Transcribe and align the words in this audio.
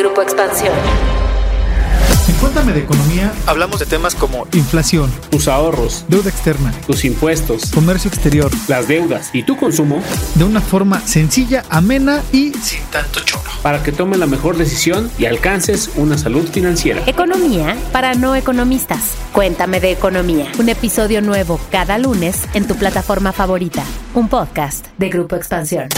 Grupo 0.00 0.22
Expansión. 0.22 0.72
En 2.26 2.34
Cuéntame 2.36 2.72
de 2.72 2.80
Economía 2.80 3.34
hablamos 3.44 3.80
de 3.80 3.84
temas 3.84 4.14
como 4.14 4.46
inflación, 4.54 5.12
tus 5.28 5.46
ahorros, 5.46 6.06
deuda 6.08 6.30
externa, 6.30 6.72
tus 6.86 7.04
impuestos, 7.04 7.70
comercio 7.70 8.08
exterior, 8.08 8.50
las 8.66 8.88
deudas 8.88 9.28
y 9.34 9.42
tu 9.42 9.58
consumo 9.58 10.02
de 10.36 10.44
una 10.44 10.62
forma 10.62 11.06
sencilla, 11.06 11.64
amena 11.68 12.22
y 12.32 12.54
sin 12.54 12.82
tanto 12.84 13.20
choro. 13.20 13.50
Para 13.62 13.82
que 13.82 13.92
tomes 13.92 14.18
la 14.18 14.24
mejor 14.24 14.56
decisión 14.56 15.10
y 15.18 15.26
alcances 15.26 15.90
una 15.96 16.16
salud 16.16 16.48
financiera. 16.48 17.02
Economía 17.06 17.76
para 17.92 18.14
no 18.14 18.34
economistas. 18.34 19.16
Cuéntame 19.34 19.80
de 19.80 19.92
Economía. 19.92 20.50
Un 20.58 20.70
episodio 20.70 21.20
nuevo 21.20 21.60
cada 21.70 21.98
lunes 21.98 22.48
en 22.54 22.66
tu 22.66 22.74
plataforma 22.76 23.32
favorita. 23.32 23.84
Un 24.14 24.30
podcast 24.30 24.86
de 24.96 25.10
Grupo 25.10 25.36
Expansión. 25.36 25.88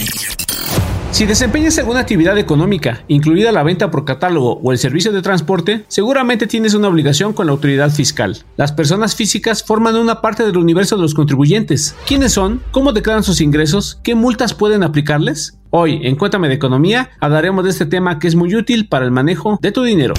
Si 1.12 1.26
desempeñas 1.26 1.79
alguna 1.79 2.00
actividad 2.00 2.38
económica, 2.38 3.04
incluida 3.06 3.52
la 3.52 3.62
venta 3.62 3.90
por 3.90 4.06
catálogo 4.06 4.59
o 4.62 4.73
el 4.73 4.78
servicio 4.78 5.12
de 5.12 5.20
transporte, 5.20 5.84
seguramente 5.87 6.46
tienes 6.46 6.73
una 6.73 6.88
obligación 6.88 7.34
con 7.34 7.46
la 7.46 7.52
autoridad 7.52 7.91
fiscal. 7.91 8.38
Las 8.56 8.73
personas 8.73 9.14
físicas 9.14 9.62
forman 9.62 9.95
una 9.96 10.23
parte 10.23 10.42
del 10.42 10.56
universo 10.56 10.96
de 10.96 11.02
los 11.02 11.12
contribuyentes. 11.12 11.95
¿Quiénes 12.06 12.32
son? 12.32 12.62
¿Cómo 12.70 12.95
declaran 12.95 13.24
sus 13.24 13.42
ingresos? 13.42 14.01
¿Qué 14.02 14.14
multas 14.14 14.54
pueden 14.54 14.82
aplicarles? 14.82 15.59
Hoy, 15.68 16.01
en 16.02 16.16
Cuéntame 16.16 16.48
de 16.48 16.54
Economía, 16.54 17.10
hablaremos 17.20 17.65
de 17.65 17.70
este 17.70 17.84
tema 17.84 18.18
que 18.18 18.29
es 18.29 18.34
muy 18.34 18.54
útil 18.54 18.88
para 18.88 19.04
el 19.04 19.10
manejo 19.10 19.59
de 19.60 19.70
tu 19.70 19.82
dinero. 19.82 20.15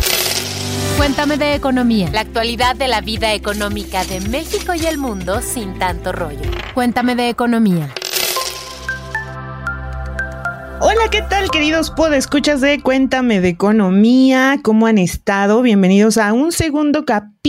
Cuéntame 0.97 1.37
de 1.37 1.55
Economía. 1.55 2.11
La 2.13 2.21
actualidad 2.21 2.75
de 2.75 2.87
la 2.87 3.01
vida 3.01 3.33
económica 3.33 4.05
de 4.05 4.21
México 4.21 4.75
y 4.75 4.85
el 4.85 4.99
mundo 4.99 5.41
sin 5.41 5.73
tanto 5.79 6.11
rollo. 6.11 6.51
Cuéntame 6.75 7.15
de 7.15 7.29
Economía. 7.29 7.89
Hola, 10.85 11.09
¿qué 11.09 11.21
tal, 11.21 11.49
queridos 11.49 11.91
podescuchas 11.91 12.59
de 12.59 12.81
Cuéntame 12.81 13.39
de 13.39 13.47
Economía? 13.47 14.59
¿Cómo 14.61 14.85
han 14.85 14.97
estado? 14.97 15.61
Bienvenidos 15.61 16.17
a 16.17 16.33
un 16.33 16.51
segundo 16.51 17.05
capítulo 17.05 17.42